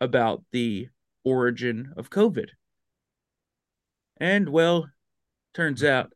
about 0.00 0.42
the 0.52 0.88
origin 1.24 1.92
of 1.96 2.08
COVID. 2.08 2.48
And 4.18 4.48
well, 4.48 4.88
turns 5.52 5.82
out 5.82 6.12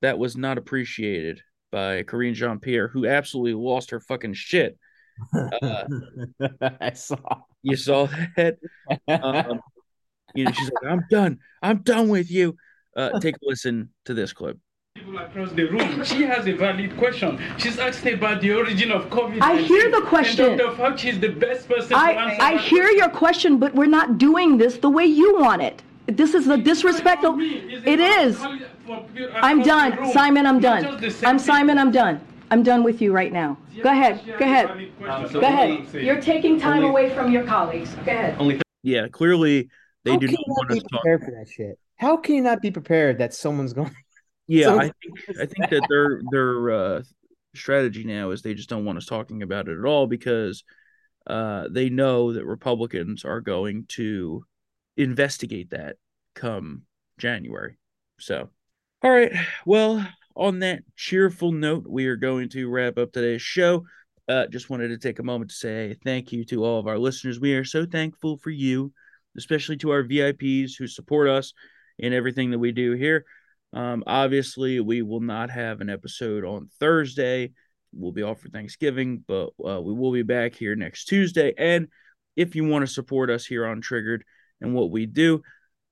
that 0.00 0.18
was 0.18 0.36
not 0.36 0.58
appreciated 0.58 1.42
by 1.70 2.02
Karine 2.02 2.34
Jean 2.34 2.58
Pierre, 2.58 2.88
who 2.88 3.06
absolutely 3.06 3.54
lost 3.54 3.90
her 3.90 4.00
fucking 4.00 4.34
shit. 4.34 4.78
Uh, 5.34 5.84
I 6.80 6.92
saw. 6.92 7.18
You 7.62 7.76
saw 7.76 8.08
that? 8.36 8.56
Um, 9.08 9.60
you 10.34 10.44
know, 10.44 10.52
she's 10.52 10.70
like, 10.70 10.90
I'm 10.90 11.04
done. 11.10 11.38
I'm 11.62 11.82
done 11.82 12.08
with 12.08 12.30
you. 12.30 12.56
Uh, 12.96 13.20
take 13.20 13.36
a 13.36 13.38
listen 13.42 13.90
to 14.06 14.14
this 14.14 14.32
clip 14.32 14.58
people 14.98 15.18
across 15.18 15.52
the 15.52 15.64
room. 15.64 16.04
She 16.04 16.22
has 16.24 16.46
a 16.46 16.52
valid 16.52 16.96
question. 16.96 17.38
She's 17.58 17.78
asking 17.78 18.14
about 18.14 18.40
the 18.40 18.52
origin 18.52 18.90
of 18.90 19.08
COVID. 19.10 19.38
I 19.40 19.56
hear 19.56 19.90
the 19.90 20.02
question. 20.02 20.50
And 20.52 20.58
Dr. 20.58 20.76
Fauci 20.76 21.08
is 21.10 21.20
the 21.20 21.28
best 21.28 21.68
person 21.68 21.94
I, 21.94 22.12
to 22.14 22.18
answer 22.20 22.42
I 22.42 22.56
hear 22.56 22.82
question. 22.82 22.98
your 22.98 23.08
question, 23.10 23.58
but 23.58 23.74
we're 23.74 23.86
not 24.00 24.18
doing 24.18 24.58
this 24.58 24.78
the 24.78 24.90
way 24.90 25.04
you 25.04 25.38
want 25.38 25.62
it. 25.62 25.82
This 26.06 26.34
is 26.34 26.48
a 26.48 26.56
disrespectful. 26.56 27.36
It 27.38 28.00
is. 28.00 28.40
I'm 29.34 29.62
done. 29.62 30.12
Simon, 30.12 30.46
I'm 30.46 30.60
done. 30.60 30.82
I'm 31.24 31.38
Simon, 31.38 31.78
I'm 31.78 31.92
done. 31.92 32.20
I'm 32.50 32.62
done 32.62 32.82
with 32.82 33.02
you 33.02 33.12
right 33.12 33.32
now. 33.32 33.58
Go 33.82 33.90
ahead. 33.90 34.22
Go 34.38 34.44
ahead. 34.44 34.90
Go 35.32 35.40
ahead. 35.40 35.94
You're 35.94 36.20
taking 36.20 36.58
time 36.58 36.82
away 36.84 37.10
from 37.14 37.30
your 37.30 37.44
colleagues. 37.44 37.90
Go 38.06 38.12
ahead. 38.12 38.62
Yeah, 38.82 39.08
clearly 39.08 39.68
they 40.04 40.12
How 40.12 40.18
do 40.18 40.26
not 40.28 40.38
want 40.46 40.68
be 40.68 40.76
us 40.78 40.82
talking. 40.84 40.98
prepared 40.98 41.24
for 41.24 41.30
that 41.32 41.48
shit? 41.50 41.78
How 41.96 42.16
can 42.16 42.36
you 42.36 42.42
not 42.42 42.62
be 42.62 42.70
prepared 42.70 43.18
that 43.18 43.34
someone's 43.34 43.72
going? 43.80 43.94
Yeah, 44.48 44.64
So- 44.64 44.78
I 44.80 44.82
think 44.84 45.18
I 45.40 45.46
think 45.46 45.70
that 45.70 45.86
their 45.88 46.20
their 46.32 46.70
uh, 46.70 47.02
strategy 47.54 48.02
now 48.04 48.30
is 48.30 48.42
they 48.42 48.54
just 48.54 48.68
don't 48.68 48.84
want 48.84 48.98
us 48.98 49.06
talking 49.06 49.42
about 49.42 49.68
it 49.68 49.78
at 49.78 49.84
all 49.84 50.06
because 50.06 50.64
uh, 51.26 51.68
they 51.70 51.90
know 51.90 52.32
that 52.32 52.46
Republicans 52.46 53.24
are 53.24 53.40
going 53.40 53.84
to 53.88 54.44
investigate 54.96 55.70
that 55.70 55.96
come 56.34 56.82
January. 57.18 57.78
So, 58.18 58.48
all 59.02 59.10
right. 59.10 59.32
Well, 59.66 60.06
on 60.34 60.60
that 60.60 60.82
cheerful 60.96 61.52
note, 61.52 61.84
we 61.86 62.06
are 62.06 62.16
going 62.16 62.48
to 62.50 62.68
wrap 62.68 62.96
up 62.98 63.12
today's 63.12 63.42
show. 63.42 63.84
Uh, 64.28 64.46
just 64.46 64.70
wanted 64.70 64.88
to 64.88 64.98
take 64.98 65.18
a 65.18 65.22
moment 65.22 65.50
to 65.50 65.56
say 65.56 65.96
thank 66.04 66.32
you 66.32 66.44
to 66.44 66.64
all 66.64 66.78
of 66.78 66.86
our 66.86 66.98
listeners. 66.98 67.40
We 67.40 67.54
are 67.54 67.64
so 67.64 67.86
thankful 67.86 68.36
for 68.38 68.50
you, 68.50 68.92
especially 69.36 69.76
to 69.78 69.90
our 69.90 70.02
VIPs 70.02 70.72
who 70.78 70.86
support 70.86 71.28
us 71.28 71.52
in 71.98 72.12
everything 72.12 72.50
that 72.50 72.58
we 72.58 72.72
do 72.72 72.92
here. 72.92 73.24
Um, 73.72 74.02
obviously, 74.06 74.80
we 74.80 75.02
will 75.02 75.20
not 75.20 75.50
have 75.50 75.80
an 75.80 75.90
episode 75.90 76.44
on 76.44 76.68
Thursday. 76.80 77.52
We'll 77.92 78.12
be 78.12 78.22
off 78.22 78.40
for 78.40 78.48
Thanksgiving, 78.48 79.24
but 79.26 79.50
uh, 79.64 79.80
we 79.80 79.92
will 79.92 80.12
be 80.12 80.22
back 80.22 80.54
here 80.54 80.74
next 80.74 81.06
Tuesday. 81.06 81.52
And 81.56 81.88
if 82.36 82.54
you 82.54 82.64
want 82.64 82.86
to 82.86 82.92
support 82.92 83.30
us 83.30 83.44
here 83.44 83.66
on 83.66 83.80
Triggered 83.80 84.24
and 84.60 84.74
what 84.74 84.90
we 84.90 85.06
do, 85.06 85.42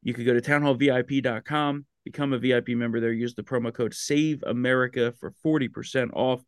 you 0.03 0.15
could 0.15 0.27
go 0.27 0.35
to 0.35 0.41
townhallvip.com, 0.41 1.87
become 2.05 2.33
a 2.33 2.39
VIP 2.39 2.69
member 2.69 3.01
there, 3.01 3.13
use 3.13 3.35
the 3.35 3.43
promo 3.43 3.73
code 3.73 3.95
Save 3.95 4.43
America 4.47 5.13
for 5.19 5.33
40% 5.45 6.11
off. 6.13 6.43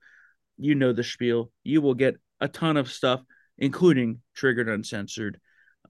You 0.56 0.74
know 0.74 0.92
the 0.92 1.04
spiel. 1.04 1.50
You 1.64 1.80
will 1.80 1.94
get 1.94 2.16
a 2.40 2.48
ton 2.48 2.76
of 2.76 2.90
stuff, 2.90 3.22
including 3.58 4.20
Triggered 4.34 4.68
Uncensored. 4.68 5.40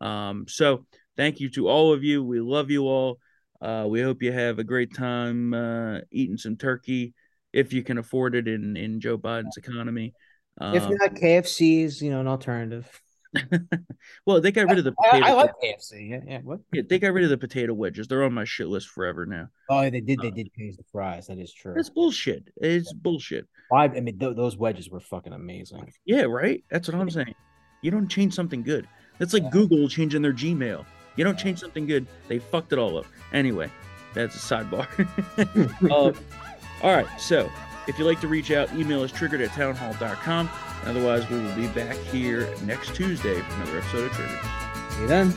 Um, 0.00 0.46
so 0.48 0.86
thank 1.16 1.40
you 1.40 1.50
to 1.50 1.68
all 1.68 1.92
of 1.92 2.04
you. 2.04 2.22
We 2.22 2.40
love 2.40 2.70
you 2.70 2.84
all. 2.84 3.18
Uh, 3.60 3.86
we 3.88 4.00
hope 4.00 4.22
you 4.22 4.32
have 4.32 4.58
a 4.58 4.64
great 4.64 4.94
time 4.94 5.52
uh, 5.52 5.98
eating 6.12 6.36
some 6.36 6.56
turkey 6.56 7.14
if 7.52 7.72
you 7.72 7.82
can 7.82 7.98
afford 7.98 8.34
it 8.34 8.46
in 8.46 8.76
in 8.76 9.00
Joe 9.00 9.18
Biden's 9.18 9.56
economy. 9.56 10.14
if 10.60 10.82
Um, 10.82 10.94
not, 11.00 11.14
KFC 11.14 11.82
is 11.84 12.00
you 12.02 12.10
know 12.10 12.20
an 12.20 12.28
alternative. 12.28 12.88
well, 14.26 14.40
they 14.40 14.50
got 14.52 14.68
rid 14.68 14.78
of 14.78 14.84
the 14.84 14.94
I, 15.04 15.10
potato. 15.10 15.26
I 15.26 15.32
like 15.32 15.50
KFC. 15.62 16.08
Yeah, 16.10 16.20
yeah. 16.26 16.38
What? 16.42 16.60
yeah, 16.72 16.82
they 16.88 16.98
got 16.98 17.12
rid 17.12 17.24
of 17.24 17.30
the 17.30 17.38
potato 17.38 17.74
wedges. 17.74 18.08
They're 18.08 18.24
on 18.24 18.32
my 18.32 18.44
shit 18.44 18.68
list 18.68 18.88
forever 18.88 19.26
now. 19.26 19.48
Oh, 19.68 19.82
they 19.90 20.00
did. 20.00 20.20
They 20.20 20.28
Uh, 20.28 20.32
did 20.32 20.50
change 20.56 20.76
the 20.76 20.84
fries. 20.90 21.26
That 21.26 21.38
is 21.38 21.52
true. 21.52 21.74
That's 21.76 21.90
bullshit. 21.90 22.48
It's 22.56 22.92
bullshit. 22.92 23.46
Why? 23.68 23.84
I 23.84 24.00
mean, 24.00 24.18
th- 24.18 24.36
those 24.36 24.56
wedges 24.56 24.88
were 24.88 25.00
fucking 25.00 25.32
amazing. 25.32 25.92
Yeah, 26.06 26.22
right. 26.22 26.64
That's 26.70 26.88
what 26.88 26.98
I'm 26.98 27.10
saying. 27.10 27.34
You 27.82 27.90
don't 27.90 28.08
change 28.08 28.34
something 28.34 28.62
good. 28.62 28.88
That's 29.18 29.34
like 29.34 29.50
Google 29.50 29.88
changing 29.88 30.22
their 30.22 30.32
Gmail. 30.32 30.86
You 31.18 31.24
don't 31.24 31.38
change 31.38 31.58
something 31.58 31.84
good, 31.84 32.06
they 32.28 32.38
fucked 32.38 32.72
it 32.72 32.78
all 32.78 32.96
up. 32.96 33.06
Anyway, 33.32 33.70
that's 34.14 34.36
a 34.36 34.38
sidebar. 34.38 34.86
um, 35.90 36.14
all 36.80 36.94
right, 36.94 37.20
so 37.20 37.50
if 37.88 37.98
you'd 37.98 38.06
like 38.06 38.20
to 38.20 38.28
reach 38.28 38.52
out, 38.52 38.72
email 38.74 39.02
us 39.02 39.10
triggered 39.10 39.40
at 39.40 39.50
townhall.com. 39.50 40.48
Otherwise, 40.84 41.28
we 41.28 41.40
will 41.40 41.54
be 41.56 41.66
back 41.68 41.96
here 41.96 42.48
next 42.62 42.94
Tuesday 42.94 43.40
for 43.40 43.54
another 43.54 43.78
episode 43.78 44.06
of 44.06 44.12
Triggered. 44.12 44.38
See 44.92 45.00
you 45.00 45.08
then. 45.08 45.34